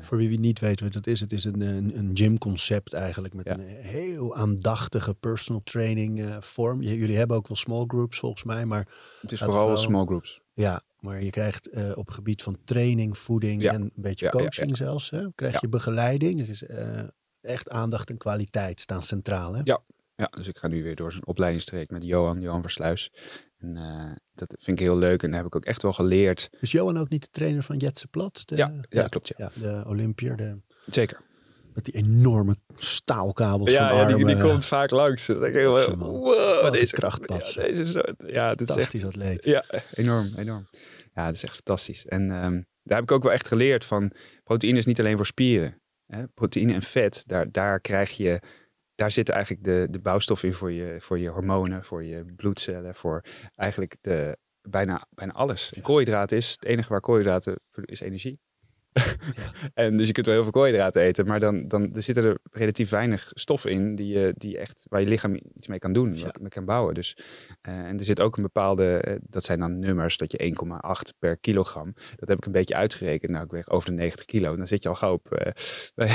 [0.00, 3.48] Voor wie niet weet wat het is, het is een, een, een gymconcept eigenlijk met
[3.48, 3.54] ja.
[3.54, 6.82] een heel aandachtige personal training uh, vorm.
[6.82, 8.88] Jullie hebben ook wel small groups volgens mij, maar
[9.20, 10.40] het is vooral wel, small groups.
[10.52, 13.72] Ja, maar je krijgt uh, op gebied van training, voeding ja.
[13.72, 16.38] en een beetje ja, coaching zelfs, hè, krijg je begeleiding.
[16.38, 16.64] Het is
[17.40, 19.54] echt aandacht en kwaliteit staan centraal.
[19.54, 19.60] Hè?
[19.64, 19.80] Ja.
[20.16, 23.12] Ja, dus ik ga nu weer door zijn opleidingstraject met Johan, Johan Versluis.
[23.58, 23.76] En
[24.48, 26.50] dat vind ik heel leuk en heb ik ook echt wel geleerd.
[26.60, 28.42] Is Johan ook niet de trainer van Jetse Plat?
[28.44, 29.32] De, ja, ja, klopt.
[29.36, 29.50] Ja.
[29.54, 30.36] ja de Olympier.
[30.36, 31.20] De, Zeker.
[31.74, 34.16] Met die enorme staalkabels ja, van ja, armen.
[34.16, 35.26] die, die komt vaak langs.
[35.26, 37.54] Dan denk ik heel, wow, Wat deze krachtpats.
[37.54, 39.44] Ja, deze is zo, ja, dit is echt, atleet.
[39.44, 39.64] Ja,
[39.94, 40.68] enorm, enorm.
[41.08, 42.06] Ja, dat is echt fantastisch.
[42.06, 44.12] En um, daar heb ik ook wel echt geleerd van,
[44.44, 45.80] proteïne is niet alleen voor spieren.
[46.06, 46.28] Hè?
[46.28, 48.40] Proteïne en vet, daar, daar krijg je
[49.00, 52.94] daar zitten eigenlijk de, de bouwstoffen in voor je, voor je hormonen, voor je bloedcellen,
[52.94, 53.24] voor
[53.54, 55.72] eigenlijk de, bijna, bijna alles.
[55.82, 58.40] Koolhydraten is het enige waar koolhydraten is energie.
[59.74, 62.38] En dus je kunt wel heel veel koolhydraten eten, maar dan, dan er zitten er
[62.50, 66.16] relatief weinig stoffen in die, je, die echt, waar je lichaam iets mee kan doen,
[66.16, 66.34] ja.
[66.40, 66.94] mee kan bouwen.
[66.94, 67.16] Dus,
[67.68, 71.18] uh, en er zit ook een bepaalde, uh, dat zijn dan nummers, dat je 1,8
[71.18, 71.94] per kilogram.
[72.16, 73.30] Dat heb ik een beetje uitgerekend.
[73.30, 74.56] Nou, ik weeg over de 90 kilo.
[74.56, 75.52] Dan zit je al gauw op,
[75.96, 76.06] uh,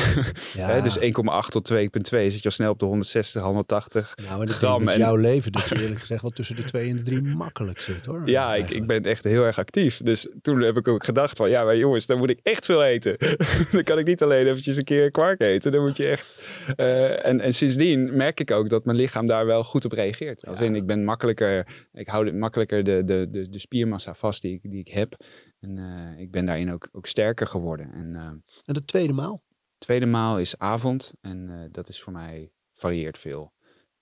[0.53, 0.82] ja.
[0.82, 1.03] dus 1,8
[1.49, 4.84] tot 2,2 zit je al snel op de 160, 180 nou, en gram.
[4.84, 7.82] Met jouw leven dat je eerlijk gezegd wel tussen de 2 en de 3 makkelijk
[7.82, 8.30] zit hoor.
[8.30, 9.97] Ja, ik, ik ben echt heel erg actief.
[9.97, 12.84] Dus toen heb ik ook gedacht van, ja, maar jongens, dan moet ik echt veel
[12.84, 13.18] eten.
[13.72, 15.72] dan kan ik niet alleen eventjes een keer kwark eten.
[15.72, 16.43] Dan moet je echt...
[16.76, 20.45] Uh, en, en sindsdien merk ik ook dat mijn lichaam daar wel goed op reageert.
[20.45, 21.88] Als in, ik ben makkelijker...
[21.93, 25.16] Ik hou makkelijker de, de, de, de spiermassa vast die ik, die ik heb.
[25.59, 27.91] En uh, ik ben daarin ook, ook sterker geworden.
[27.93, 28.22] En, uh,
[28.66, 29.43] en de tweede maal?
[29.78, 31.13] tweede maal is avond.
[31.22, 33.53] En dat is voor mij varieert veel.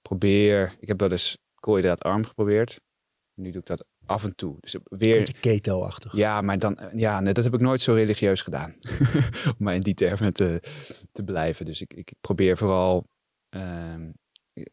[0.01, 0.76] Probeer...
[0.80, 2.82] Ik heb wel eens koolhydraatarm geprobeerd.
[3.34, 4.58] Nu doe ik dat af en toe.
[4.60, 5.18] Dus weer.
[5.18, 6.16] Beetje keto-achtig.
[6.16, 8.76] Ja, maar dan, ja, nee, dat heb ik nooit zo religieus gedaan.
[9.45, 10.62] Om maar in die termen te,
[11.12, 11.66] te blijven.
[11.66, 13.08] Dus ik, ik probeer vooral.
[13.49, 14.14] Um,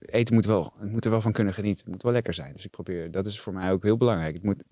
[0.01, 1.83] eten moet wel, het moet er wel van kunnen genieten.
[1.83, 2.53] Het moet wel lekker zijn.
[2.53, 4.35] Dus ik probeer, dat is voor mij ook heel belangrijk.
[4.35, 4.65] Het moet,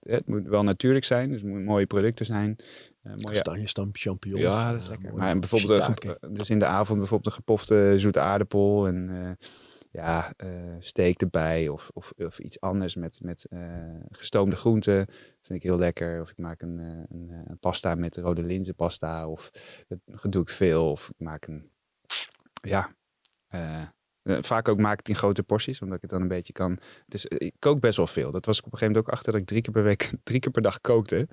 [0.00, 1.28] het moet wel natuurlijk zijn.
[1.28, 2.56] Dus het moeten mooie producten zijn.
[2.58, 2.64] Uh,
[3.02, 3.24] mooie...
[3.24, 4.42] Kastanje, stamp, champignons.
[4.42, 5.08] Ja, dat is lekker.
[5.08, 8.86] Uh, maar bijvoorbeeld, dus in de avond bijvoorbeeld een gepofte zoete aardappel.
[8.86, 9.30] En uh,
[9.94, 13.60] ja, uh, steak erbij of, of, of, iets anders met, met uh,
[14.10, 15.06] gestoomde groenten.
[15.06, 16.20] Dat vind ik heel lekker.
[16.20, 19.28] Of ik maak een, een, een pasta met rode linzenpasta.
[19.28, 19.50] Of
[19.86, 20.90] dat doe ik veel.
[20.90, 21.70] Of ik maak een,
[22.62, 22.94] ja,
[24.24, 26.78] vaak ook maak ik in grote porties, omdat ik het dan een beetje kan.
[27.08, 28.30] Is, ik kook best wel veel.
[28.30, 30.12] Dat was ik op een gegeven moment ook achter dat ik drie keer per week,
[30.22, 31.28] drie keer per dag kookte.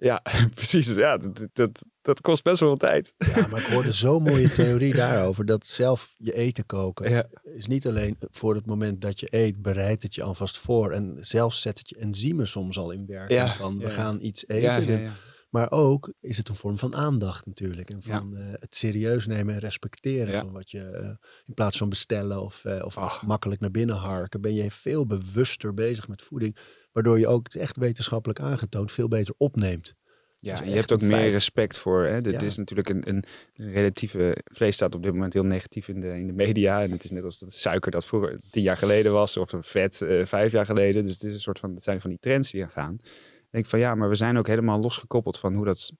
[0.00, 0.22] Ja,
[0.54, 0.86] precies.
[0.86, 3.14] Ja, dat, dat, dat kost best wel wat tijd.
[3.18, 5.44] Ja, maar ik hoorde zo'n mooie theorie daarover.
[5.44, 7.26] Dat zelf je eten koken ja.
[7.42, 10.92] is niet alleen voor het moment dat je eet, bereidt het je alvast voor.
[10.92, 14.18] En zelfs zet het je enzymen soms al in werking ja, van we ja, gaan
[14.20, 15.12] iets eten.
[15.50, 17.90] Maar ook is het een vorm van aandacht natuurlijk.
[17.90, 20.98] En van uh, het serieus nemen en respecteren van wat je...
[21.02, 21.08] Uh,
[21.44, 24.40] in plaats van bestellen of, uh, of, of makkelijk naar binnen harken...
[24.40, 26.56] ben je veel bewuster bezig met voeding.
[26.98, 29.94] Waardoor je ook, echt wetenschappelijk aangetoond, veel beter opneemt.
[30.36, 31.30] Ja, en je hebt ook meer feit.
[31.30, 32.04] respect voor.
[32.04, 32.20] Hè?
[32.20, 32.46] Dit ja.
[32.46, 33.24] is natuurlijk een, een,
[33.54, 34.36] relatieve.
[34.44, 36.82] Vlees staat op dit moment heel negatief in de, in de media.
[36.82, 39.62] En het is net als dat suiker dat vroeger tien jaar geleden was, of een
[39.62, 41.02] vet uh, vijf jaar geleden.
[41.02, 41.74] Dus het is een soort van.
[41.74, 42.94] Het zijn van die trends die gaan gaan.
[42.94, 45.92] Ik denk van ja, maar we zijn ook helemaal losgekoppeld van hoe dat.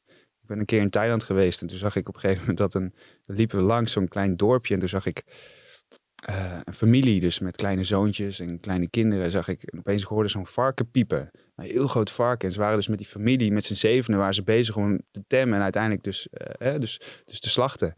[0.43, 2.59] Ik ben een keer in Thailand geweest en toen zag ik op een gegeven moment
[2.59, 2.95] dat een.
[3.25, 5.23] Liepen we langs zo'n klein dorpje en toen zag ik
[6.25, 10.47] eh, een familie, dus met kleine zoontjes en kleine kinderen, zag ik opeens hoorde zo'n
[10.47, 11.31] varken piepen.
[11.57, 12.49] Een heel groot varken.
[12.49, 15.01] En ze waren dus met die familie, met z'n zevenen, waren ze bezig om hem
[15.11, 17.95] te temmen en uiteindelijk dus, eh, dus, dus te slachten.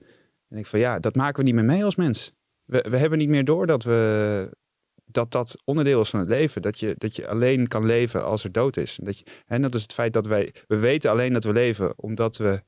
[0.49, 2.33] En ik van ja, dat maken we niet meer mee als mens.
[2.65, 4.59] We, we hebben niet meer door dat we
[5.13, 6.63] dat dat onderdeel is van het leven.
[6.63, 8.99] Dat je, dat je alleen kan leven als er dood is.
[9.03, 12.37] Dat en dat is het feit dat wij, we weten alleen dat we leven omdat
[12.37, 12.63] we,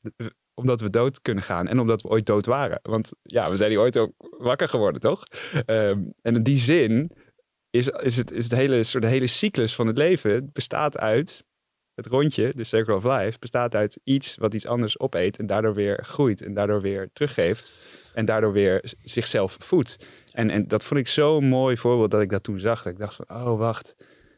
[0.54, 2.78] omdat we dood kunnen gaan en omdat we ooit dood waren.
[2.82, 5.22] Want ja, we zijn hier ooit ook wakker geworden, toch?
[5.66, 7.10] Ehm, en in die zin
[7.70, 11.44] is, is, het, is het hele, soort hele cyclus van het leven bestaat uit
[11.94, 15.74] het rondje, de circle of life, bestaat uit iets wat iets anders opeet en daardoor
[15.74, 17.72] weer groeit en daardoor weer teruggeeft
[18.14, 20.06] en daardoor weer zichzelf voedt.
[20.32, 22.82] En, en dat vond ik zo'n mooi voorbeeld dat ik dat toen zag.
[22.82, 23.96] Dat ik dacht van, oh wacht,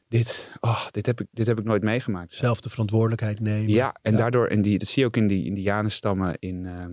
[0.09, 2.33] dit, oh, dit, heb, ik, dit heb ik nooit meegemaakt.
[2.33, 3.71] Zelf de verantwoordelijkheid nemen.
[3.71, 6.93] Ja, en daardoor, en die, dat zie je ook in die indianenstammen in, ehm,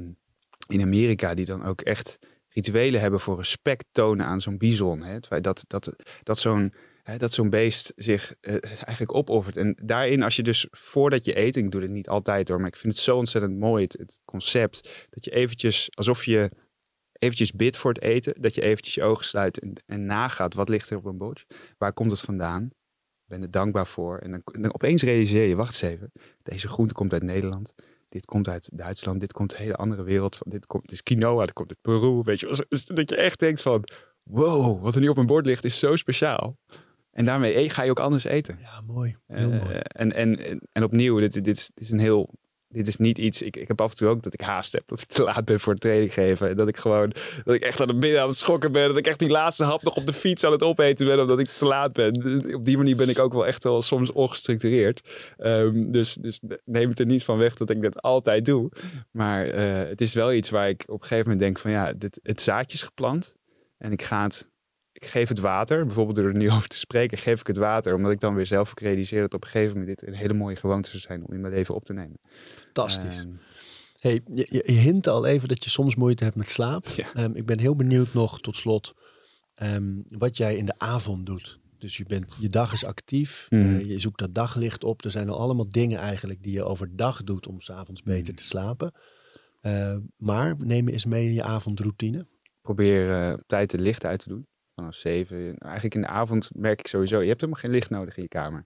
[0.67, 2.19] in Amerika, die dan ook echt
[2.49, 5.01] rituelen hebben voor respect tonen aan zo'n bison.
[5.01, 5.19] Hè?
[5.19, 6.73] Dat, dat, dat zo'n
[7.17, 9.57] dat zo'n beest zich uh, eigenlijk opoffert.
[9.57, 12.67] En daarin, als je dus voordat je eet, ik doe dit niet altijd hoor, maar
[12.67, 16.51] ik vind het zo ontzettend mooi, het, het concept, dat je eventjes, alsof je
[17.21, 20.69] eventjes bidt voor het eten, dat je eventjes je ogen sluit en, en nagaat, wat
[20.69, 21.45] ligt er op een bord?
[21.77, 22.71] Waar komt het vandaan?
[23.31, 24.17] ben er dankbaar voor.
[24.17, 26.11] En dan, dan, opeens realiseer je, wacht eens even,
[26.43, 27.73] deze groente komt uit Nederland.
[28.09, 30.37] Dit komt uit Duitsland, dit komt een hele andere wereld.
[30.43, 32.21] Dit, komt, dit is quinoa, dit komt uit Peru.
[32.23, 33.83] Weet je, dat je echt denkt van,
[34.23, 36.57] wow, wat er nu op mijn bord ligt is zo speciaal.
[37.11, 38.57] En daarmee ga je ook anders eten.
[38.59, 39.15] Ja, mooi.
[39.27, 39.75] Heel uh, mooi.
[39.77, 42.29] En, en, en opnieuw, dit, dit, dit is een heel
[42.71, 43.41] dit is niet iets.
[43.41, 44.87] Ik, ik heb af en toe ook dat ik haast heb.
[44.87, 46.57] Dat ik te laat ben voor het training geven.
[46.57, 47.13] Dat ik gewoon.
[47.43, 48.87] Dat ik echt aan het midden aan het schokken ben.
[48.87, 51.19] Dat ik echt die laatste hap nog op de fiets aan het opeten ben.
[51.19, 52.53] Omdat ik te laat ben.
[52.55, 55.09] Op die manier ben ik ook wel echt wel soms ongestructureerd.
[55.37, 58.71] Um, dus, dus neem het er niet van weg dat ik dat altijd doe.
[59.11, 61.93] Maar uh, het is wel iets waar ik op een gegeven moment denk: van ja,
[61.93, 63.35] dit, het zaadje is geplant.
[63.77, 64.49] En ik ga het
[65.01, 67.95] ik geef het water, bijvoorbeeld door er nu over te spreken, geef ik het water,
[67.95, 70.55] omdat ik dan weer zelf realiseer dat op een gegeven moment dit een hele mooie
[70.55, 72.19] gewoonte zou zijn om in mijn leven op te nemen.
[72.63, 73.19] Fantastisch.
[73.19, 73.39] Um,
[73.99, 76.85] hey, je, je, hint al even dat je soms moeite hebt met slaap.
[76.85, 77.23] Ja.
[77.23, 78.93] Um, ik ben heel benieuwd nog tot slot
[79.63, 81.59] um, wat jij in de avond doet.
[81.77, 83.59] Dus je, bent, je dag is actief, mm.
[83.59, 85.03] uh, je zoekt dat daglicht op.
[85.03, 88.35] Er zijn al allemaal dingen eigenlijk die je overdag doet om s'avonds beter mm.
[88.35, 88.93] te slapen.
[89.61, 92.27] Uh, maar neem eens mee in je avondroutine.
[92.61, 94.49] Probeer uh, op tijd het licht uit te doen
[94.81, 95.57] vanaf zeven.
[95.57, 98.29] Eigenlijk in de avond merk ik sowieso, je hebt helemaal geen licht nodig in je
[98.29, 98.65] kamer.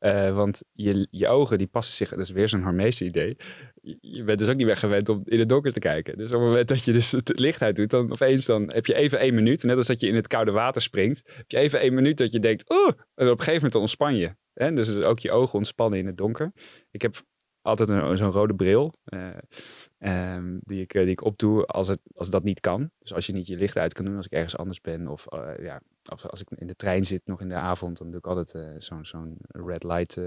[0.00, 3.36] Uh, want je, je ogen die passen zich, dat is weer zo'n Harmees idee.
[3.80, 6.18] Je, je, bent dus ook niet meer gewend om in het donker te kijken.
[6.18, 8.86] Dus op het moment dat je dus het licht uit doet, dan opeens dan heb
[8.86, 9.62] je even één minuut.
[9.62, 12.32] Net als dat je in het koude water springt, heb je even één minuut dat
[12.32, 12.94] je denkt, oh, en
[13.30, 14.34] op een gegeven moment ontspan je.
[14.52, 14.72] Hè?
[14.72, 16.52] Dus ook je ogen ontspannen in het donker.
[16.90, 17.22] Ik heb
[17.62, 18.92] altijd zo'n rode bril.
[19.04, 22.90] Uh, um, die, ik, die ik opdoe als, het, als dat niet kan.
[22.98, 25.08] Dus als je niet je licht uit kan doen als ik ergens anders ben.
[25.08, 27.98] Of uh, ja, als, als ik in de trein zit nog in de avond.
[27.98, 30.20] Dan doe ik altijd zo'n zo'n red light.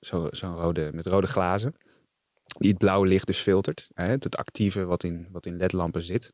[0.00, 1.74] Zo'n zo rode, met rode glazen.
[2.58, 3.90] Die het blauwe licht dus filtert.
[3.94, 6.32] Hè, het actieve wat in, wat in ledlampen zit.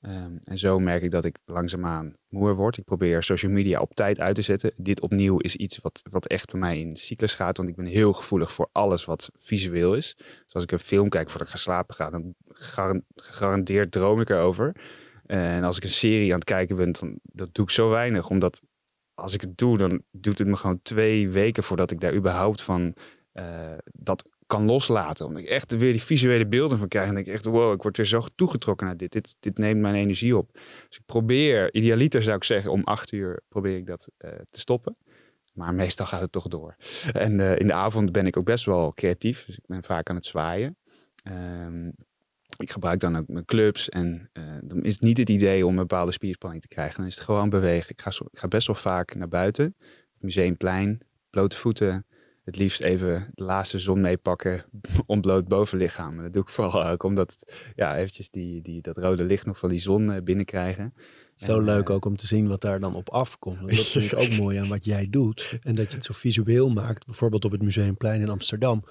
[0.00, 2.76] Um, en zo merk ik dat ik langzaamaan moer word.
[2.76, 4.72] Ik probeer social media op tijd uit te zetten.
[4.76, 7.56] Dit opnieuw is iets wat, wat echt bij mij in cyclus gaat.
[7.56, 10.14] Want ik ben heel gevoelig voor alles wat visueel is.
[10.16, 12.34] Dus als ik een film kijk voordat ik ga slapen ga, dan
[13.14, 14.76] gegarandeerd droom ik erover.
[15.26, 18.30] En als ik een serie aan het kijken ben, dan dat doe ik zo weinig.
[18.30, 18.62] Omdat
[19.14, 22.62] als ik het doe, dan doet het me gewoon twee weken voordat ik daar überhaupt
[22.62, 22.94] van
[23.32, 25.26] uh, dat kan loslaten.
[25.26, 27.08] Omdat ik echt weer die visuele beelden van krijg.
[27.08, 29.12] En denk ik echt, wow, ik word weer zo toegetrokken naar dit.
[29.12, 30.50] Dit, dit neemt mijn energie op.
[30.88, 34.60] Dus ik probeer, idealiter zou ik zeggen, om acht uur probeer ik dat uh, te
[34.60, 34.96] stoppen.
[35.52, 36.76] Maar meestal gaat het toch door.
[37.12, 39.44] En uh, in de avond ben ik ook best wel creatief.
[39.44, 40.76] Dus ik ben vaak aan het zwaaien.
[41.24, 41.94] Um,
[42.56, 43.88] ik gebruik dan ook mijn clubs.
[43.88, 46.96] En uh, dan is het niet het idee om een bepaalde spierspanning te krijgen.
[46.96, 47.90] Dan is het gewoon bewegen.
[47.90, 49.76] Ik ga, ik ga best wel vaak naar buiten.
[50.18, 52.06] Museumplein, blote voeten
[52.48, 54.64] het liefst even de laatste zon meepakken,
[55.06, 56.22] ontbloot bovenlichaam.
[56.22, 59.58] Dat doe ik vooral ook omdat het, ja, eventjes die, die, dat rode licht nog
[59.58, 60.94] van die zon uh, binnenkrijgen.
[61.36, 63.58] Zo en, leuk uh, ook om te zien wat daar dan op afkomt.
[63.58, 65.58] Want dat vind ik ook mooi aan wat jij doet.
[65.62, 67.06] En dat je het zo visueel maakt.
[67.06, 68.84] Bijvoorbeeld op het Museumplein in Amsterdam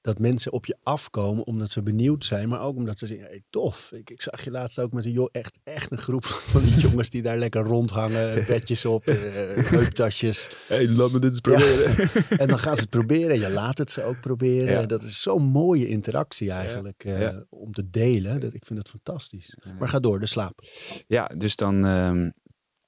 [0.00, 3.42] dat mensen op je afkomen omdat ze benieuwd zijn, maar ook omdat ze zeggen, hey,
[3.50, 3.92] tof.
[3.92, 6.78] Ik, ik zag je laatst ook met een joh, echt, echt een groep van die
[6.86, 9.14] jongens die daar lekker rondhangen, bedjes op, uh,
[9.70, 10.50] heuptasjes.
[10.66, 11.94] hey, laat me dit eens proberen.
[11.96, 12.38] Ja.
[12.38, 14.80] en dan gaan ze het proberen en je laat het ze ook proberen.
[14.80, 14.86] Ja.
[14.86, 17.44] Dat is zo'n mooie interactie eigenlijk uh, ja.
[17.48, 18.40] om te delen.
[18.40, 19.56] Dat, ik vind het fantastisch.
[19.78, 20.60] Maar ga door, de slaap.
[21.06, 22.32] Ja, dus dan, um,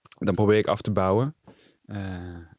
[0.05, 1.37] dan probeer ik af te bouwen.
[1.87, 1.97] Uh,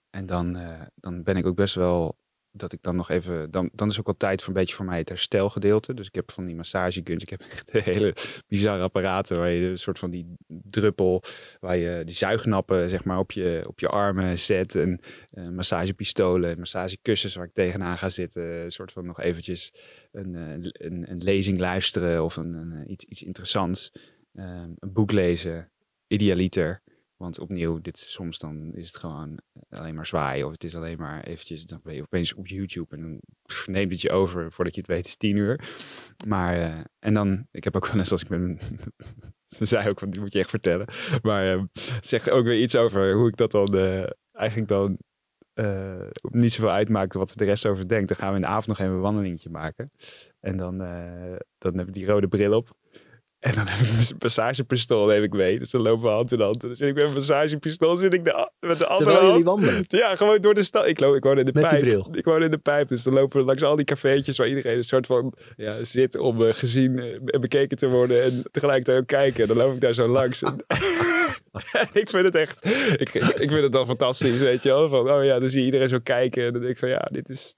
[0.09, 0.57] en dan,
[0.95, 2.17] dan ben ik ook best wel
[2.55, 4.85] dat ik dan nog even, dan, dan is ook wel tijd voor een beetje voor
[4.85, 5.93] mij het herstelgedeelte.
[5.93, 8.15] Dus ik heb van die massageguns, ik heb echt hele
[8.47, 11.23] bizarre apparaten waar je een soort van die druppel,
[11.59, 14.99] waar je die zuignappen zeg maar op je, op je armen zet en
[15.33, 19.73] uh, massagepistolen, massagekussens waar ik tegenaan ga zitten, een soort van nog eventjes
[20.11, 23.91] een, uh, een, een lezing luisteren of een, een iets, iets interessants,
[24.33, 25.71] um, een boek lezen,
[26.07, 26.81] idealiter.
[27.17, 29.39] Want opnieuw, dit soms dan is het gewoon
[29.69, 30.45] alleen maar zwaaien.
[30.45, 33.19] Of het is alleen maar eventjes, dan ben je opeens op YouTube en dan
[33.65, 35.59] neemt het je over voordat je het weet is tien uur.
[36.27, 38.71] Maar, uh, en dan, ik heb ook wel eens als ik met
[39.57, 40.87] ze zei ook van, die moet je echt vertellen.
[41.21, 41.63] Maar uh,
[41.99, 43.75] zegt ook weer iets over hoe ik dat dan
[44.31, 44.97] eigenlijk dan
[45.53, 48.07] uh, niet zoveel uitmaakt wat de rest over denkt.
[48.07, 49.89] Dan gaan we in de avond nog even een wandelingetje maken.
[50.39, 50.77] En dan,
[51.57, 52.81] dan heb ik die rode bril op.
[53.43, 55.59] En dan heb ik mijn massagepistool neem ik mee.
[55.59, 56.61] Dus dan lopen we hand in hand.
[56.61, 59.43] En dan zit ik met mijn massagepistool zit ik de, met de andere Terwijl hand.
[59.43, 59.85] wandelen?
[59.87, 60.87] Ja, gewoon door de stad.
[60.87, 62.07] Ik, loop, ik woon in de Met pijp.
[62.11, 62.87] Ik woon in de pijp.
[62.87, 66.17] Dus dan lopen we langs al die cafeetjes waar iedereen een soort van ja, zit
[66.17, 68.23] om uh, gezien en bekeken te worden.
[68.23, 69.41] En tegelijkertijd ook kijken.
[69.41, 70.41] En dan loop ik daar zo langs.
[70.41, 70.65] En,
[72.01, 72.65] ik vind het echt,
[72.97, 74.89] ik, ik vind het dan fantastisch, weet je wel.
[74.89, 76.45] Van, oh ja, dan zie je iedereen zo kijken.
[76.45, 77.55] En dan denk ik van, ja, dit is...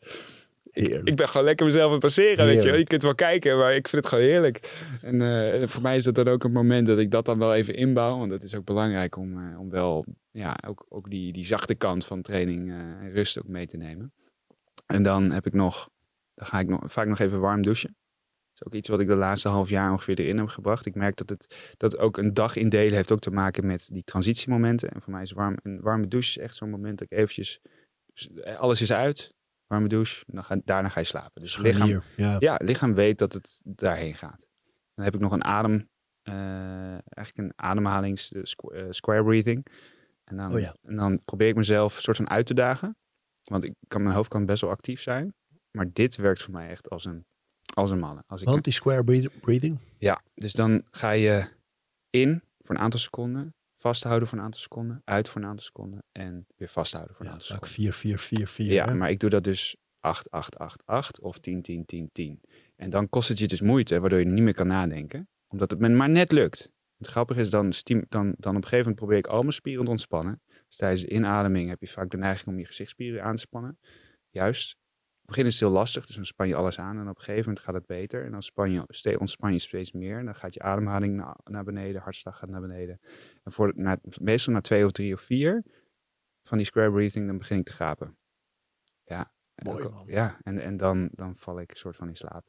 [0.75, 1.07] Heerlijk.
[1.07, 2.71] Ik ben gewoon lekker mezelf aan het passeren, weet je.
[2.71, 4.85] Je kunt wel kijken, maar ik vind het gewoon heerlijk.
[5.01, 7.39] En, uh, en voor mij is dat dan ook een moment dat ik dat dan
[7.39, 8.17] wel even inbouw.
[8.17, 11.75] Want dat is ook belangrijk om, uh, om wel ja, ook, ook die, die zachte
[11.75, 14.13] kant van training uh, en rust ook mee te nemen.
[14.85, 15.89] En dan heb ik nog,
[16.33, 17.95] dan ga ik nog, vaak nog even warm douchen.
[18.53, 20.85] Dat is ook iets wat ik de laatste half jaar ongeveer erin heb gebracht.
[20.85, 24.03] Ik merk dat het dat ook een dag indelen heeft ook te maken met die
[24.03, 24.89] transitiemomenten.
[24.89, 27.59] En voor mij is warm, een warme douche echt zo'n moment dat ik eventjes,
[28.57, 29.33] alles is uit,
[29.67, 31.41] warme douche, dan ga, daarna ga je slapen.
[31.41, 32.35] Dus lichaam, ja.
[32.39, 34.47] ja, lichaam weet dat het daarheen gaat.
[34.95, 35.89] Dan heb ik nog een adem,
[36.23, 36.33] uh,
[36.91, 38.41] eigenlijk een ademhalings uh,
[38.89, 39.65] square breathing.
[40.23, 40.75] En dan, Oh ja.
[40.83, 42.97] en dan probeer ik mezelf een soort van uit te dagen.
[43.43, 45.33] Want ik kan, mijn hoofd kan best wel actief zijn.
[45.71, 47.25] Maar dit werkt voor mij echt als een,
[47.73, 48.03] als een.
[48.27, 49.79] Als ik, Want die square breath- breathing?
[49.97, 51.45] ja, dus dan ga je
[52.09, 53.54] in voor een aantal seconden.
[53.85, 55.01] Vasthouden voor een aantal seconden.
[55.03, 56.03] Uit voor een aantal seconden.
[56.11, 57.93] En weer vasthouden voor een Ja, aantal seconden.
[57.93, 58.71] 4, 4, 4, 4.
[58.71, 62.41] Ja, maar ik doe dat dus 8, 8, 8, 8 of 10, 10, 10, 10.
[62.75, 65.29] En dan kost het je dus moeite, waardoor je niet meer kan nadenken.
[65.47, 66.71] Omdat het me maar net lukt.
[66.97, 69.85] Het grappige is, dan, dan, dan op een gegeven moment probeer ik al mijn spieren
[69.85, 70.41] te ontspannen.
[70.67, 73.79] Dus tijdens de inademing heb je vaak de neiging om je gezichtsspieren aan te spannen.
[74.29, 74.77] Juist.
[75.25, 77.23] Het begin is het heel lastig, dus dan span je alles aan en op een
[77.23, 78.25] gegeven moment gaat het beter.
[78.25, 80.17] En dan span je, ontspan je steeds meer.
[80.17, 82.99] En dan gaat je ademhaling na, naar beneden, hartslag gaat naar beneden.
[83.43, 85.63] En voor, na, meestal na twee of drie of vier
[86.43, 88.17] van die square breathing, dan begin ik te gapen.
[89.03, 90.07] Ja, en Mooi, man.
[90.07, 92.45] Ja, en, en dan, dan val ik een soort van in slaap.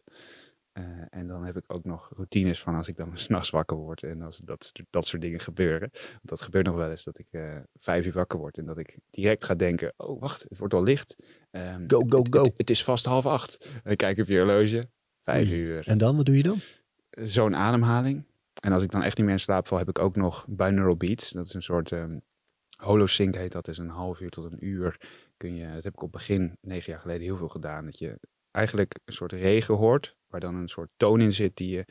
[0.77, 4.03] Eh, en dan heb ik ook nog routines van als ik dan s'nachts wakker word
[4.03, 5.89] en als dat, dat soort dingen gebeuren.
[5.93, 8.79] Want dat gebeurt nog wel eens dat ik eh, vijf uur wakker word en dat
[8.79, 11.17] ik direct ga denken, oh wacht, het wordt al licht.
[11.51, 12.43] Ehm, Go, go, het- go.
[12.43, 13.65] Het, het is vast half acht.
[13.75, 14.89] En dan kijk ik op je horloge,
[15.23, 15.87] vijf uur.
[15.87, 16.59] En dan, wat doe je dan?
[17.11, 18.25] Zo'n ademhaling.
[18.61, 20.97] En als ik dan echt niet meer in slaap val, heb ik ook nog binaural
[20.97, 21.31] beats.
[21.31, 22.19] Dat is een soort ehm
[22.77, 23.69] holosync heet dat.
[23.69, 25.01] is een half uur tot een uur.
[25.37, 27.85] Kun je, dat heb ik op begin, negen jaar geleden, heel veel gedaan.
[27.85, 28.19] Dat je
[28.57, 31.85] eigenlijk een soort regen hoort, waar dan een soort toon in zit die je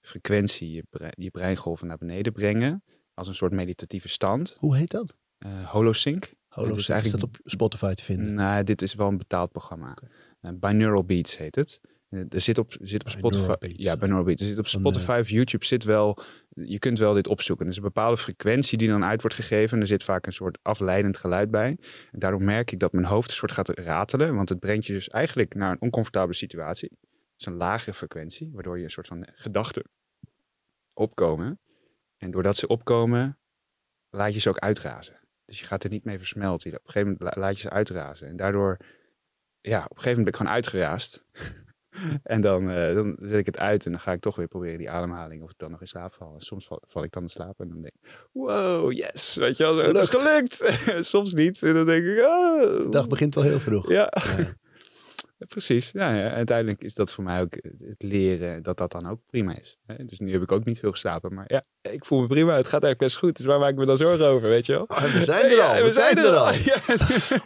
[0.00, 2.82] frequentie, je, brein, je breingolven naar beneden brengen.
[3.14, 4.56] Als een soort meditatieve stand.
[4.58, 5.16] Hoe heet dat?
[5.38, 6.32] Uh, holosync.
[6.48, 8.34] Holo, is is, eigenlijk- dat op Spotify te vinden?
[8.34, 9.96] Nou, dit is wel een betaald programma.
[10.40, 11.80] Eh, binaural Beats heet het.
[12.08, 13.54] Eh, Er zit op, zit op Spotify.
[13.58, 14.42] Beats, Ja, binaural Beats.
[14.42, 16.18] Er zit op Spotify of YouTube zit wel.
[16.60, 17.64] Je kunt wel dit opzoeken.
[17.64, 19.74] Er is een bepaalde frequentie die dan uit wordt gegeven.
[19.76, 21.68] En er zit vaak een soort afleidend geluid bij.
[22.12, 24.34] En daardoor merk ik dat mijn hoofd een soort gaat ratelen.
[24.34, 26.98] Want het brengt je dus eigenlijk naar een oncomfortabele situatie.
[27.36, 29.84] Is een lagere frequentie, waardoor je een soort van gedachten
[30.92, 31.60] opkomen.
[32.16, 33.38] En doordat ze opkomen,
[34.10, 35.20] laat je ze ook uitrazen.
[35.44, 36.70] Dus je gaat er niet mee versmelten.
[36.70, 38.28] Op een gegeven moment la- laat je ze uitrazen.
[38.28, 38.76] En daardoor,
[39.60, 41.24] ja, op een gegeven moment ben ik gewoon uitgeraasd.
[42.22, 44.78] en dan, eh, dan zet ik het uit en dan ga ik toch weer proberen
[44.78, 46.34] die ademhaling of ik dan nog in slaap val.
[46.34, 49.56] En soms val, val ik dan in slaap en dan denk ik, wow, yes, weet
[49.56, 50.80] je wel, het is gelukt.
[51.06, 51.62] soms niet.
[51.62, 52.60] En dan denk ik, oh.
[52.60, 53.88] De dag begint wel heel vroeg.
[53.90, 54.12] Ja,
[55.38, 55.44] Ja.
[55.48, 55.90] precies.
[55.92, 57.54] Ja, ja, uiteindelijk is dat voor mij ook
[57.88, 59.78] het leren dat dat dan ook prima is.
[59.86, 60.04] hè.
[60.04, 62.56] Dus nu heb ik ook niet veel geslapen, maar ja, ik voel me prima.
[62.56, 63.36] Het gaat eigenlijk best goed.
[63.36, 64.82] Dus waar maak ik me dan zorgen over, weet je wel?
[64.82, 66.52] Oh, we zijn er al, Ja, we zijn er al.
[66.52, 66.76] Ja,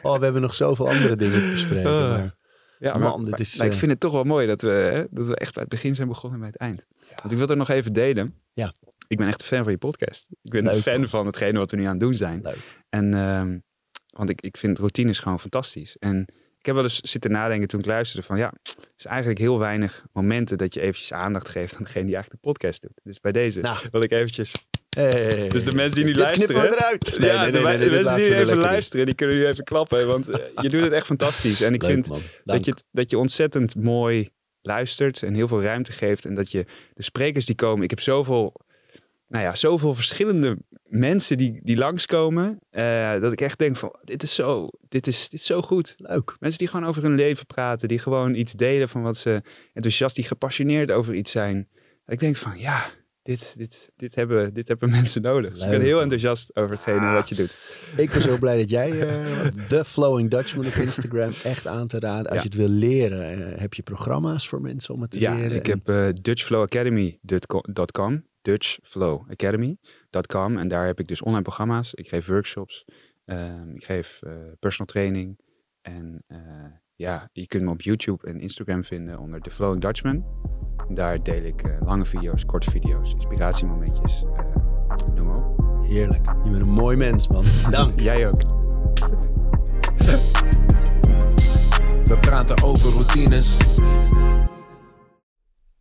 [0.03, 1.91] Oh, we hebben nog zoveel andere dingen te bespreken.
[1.91, 2.11] Ah.
[2.11, 2.35] Maar
[2.81, 4.68] Ja, maar, Man, dit is, maar ik eh, vind het toch wel mooi dat we,
[4.68, 6.87] hè, dat we echt bij het begin zijn begonnen en bij het eind.
[7.09, 8.35] Want ik wil er nog even delen.
[8.53, 8.74] Ja.
[9.09, 10.26] Ik ben echt een fan van je podcast.
[10.43, 11.09] Ik ben een fan man.
[11.09, 12.41] van hetgene wat we nu aan het doen zijn.
[12.43, 12.83] leuk.
[12.89, 13.59] En, ehm,
[14.07, 15.97] want ik, ik vind routines gewoon fantastisch.
[15.99, 16.24] En
[16.59, 19.59] ik heb wel eens zitten nadenken toen ik luisterde van ja, er is eigenlijk heel
[19.59, 23.01] weinig momenten dat je eventjes aandacht geeft aan degene die eigenlijk de podcast doet.
[23.03, 23.87] Dus bij deze Nou.
[23.91, 24.55] wil ik eventjes
[24.97, 25.49] Hey.
[25.49, 26.78] Dus de mensen die nu Dit knippen luisteren...
[26.78, 27.16] eruit.
[27.20, 28.59] ja, de, de dit mensen die nu even in.
[28.59, 30.07] luisteren, die kunnen nu even klappen.
[30.07, 31.61] Want eh, je doet het echt fantastisch.
[31.61, 32.20] En ik Leuk, vind man.
[32.45, 34.28] dat je, dat je ontzettend mooi
[34.62, 36.24] luistert en heel veel ruimte geeft.
[36.24, 37.84] En dat je de sprekers die komen...
[37.84, 38.61] Ik heb zoveel,
[39.28, 42.59] nou ja, zoveel verschillende mensen die, die langskomen.
[42.70, 45.95] eh, dat ik echt denk van, dit is zo, dit is, dit is zo goed.
[45.97, 46.36] Leuk.
[46.41, 47.88] Mensen die gewoon over hun leven praten.
[47.88, 51.68] Die gewoon iets delen van wat ze enthousiast, die gepassioneerd over iets zijn.
[52.07, 52.91] Ik denk van, ja,
[53.23, 55.51] dit, dit, dit, hebben, dit hebben mensen nodig.
[55.55, 57.59] Dus ik ben Leuk, heel enthousiast over hetgene wat je doet.
[57.97, 61.99] Ik ben zo blij dat jij eh The Flowing Dutchman op Instagram echt aan te
[61.99, 62.27] raden.
[62.33, 62.43] Als Ja.
[62.43, 65.57] je het wil leren, eh, heb je programma's voor mensen om het te Ja, leren.
[65.57, 68.29] ik En- heb eh dutchflowacademy.com.
[68.43, 70.59] Dutchflowacademy.com.
[70.59, 71.95] En daar heb ik dus online programma's.
[71.95, 72.85] Ik geef workshops.
[73.25, 74.18] ehm, ik geef
[74.59, 75.39] personal training.
[75.83, 76.25] En
[77.01, 80.25] ja, je kunt me op YouTube en Instagram vinden onder The Flowing Dutchman.
[80.89, 84.25] Daar deel ik eh, lange video's, korte video's, inspiratiemomentjes.
[84.25, 85.85] eh, noem maar op.
[85.87, 86.27] Heerlijk.
[86.45, 87.45] Je bent een mooi mens, man.
[87.71, 88.01] Dank.
[88.01, 88.41] Jij ook.
[92.05, 93.79] We praten over routines.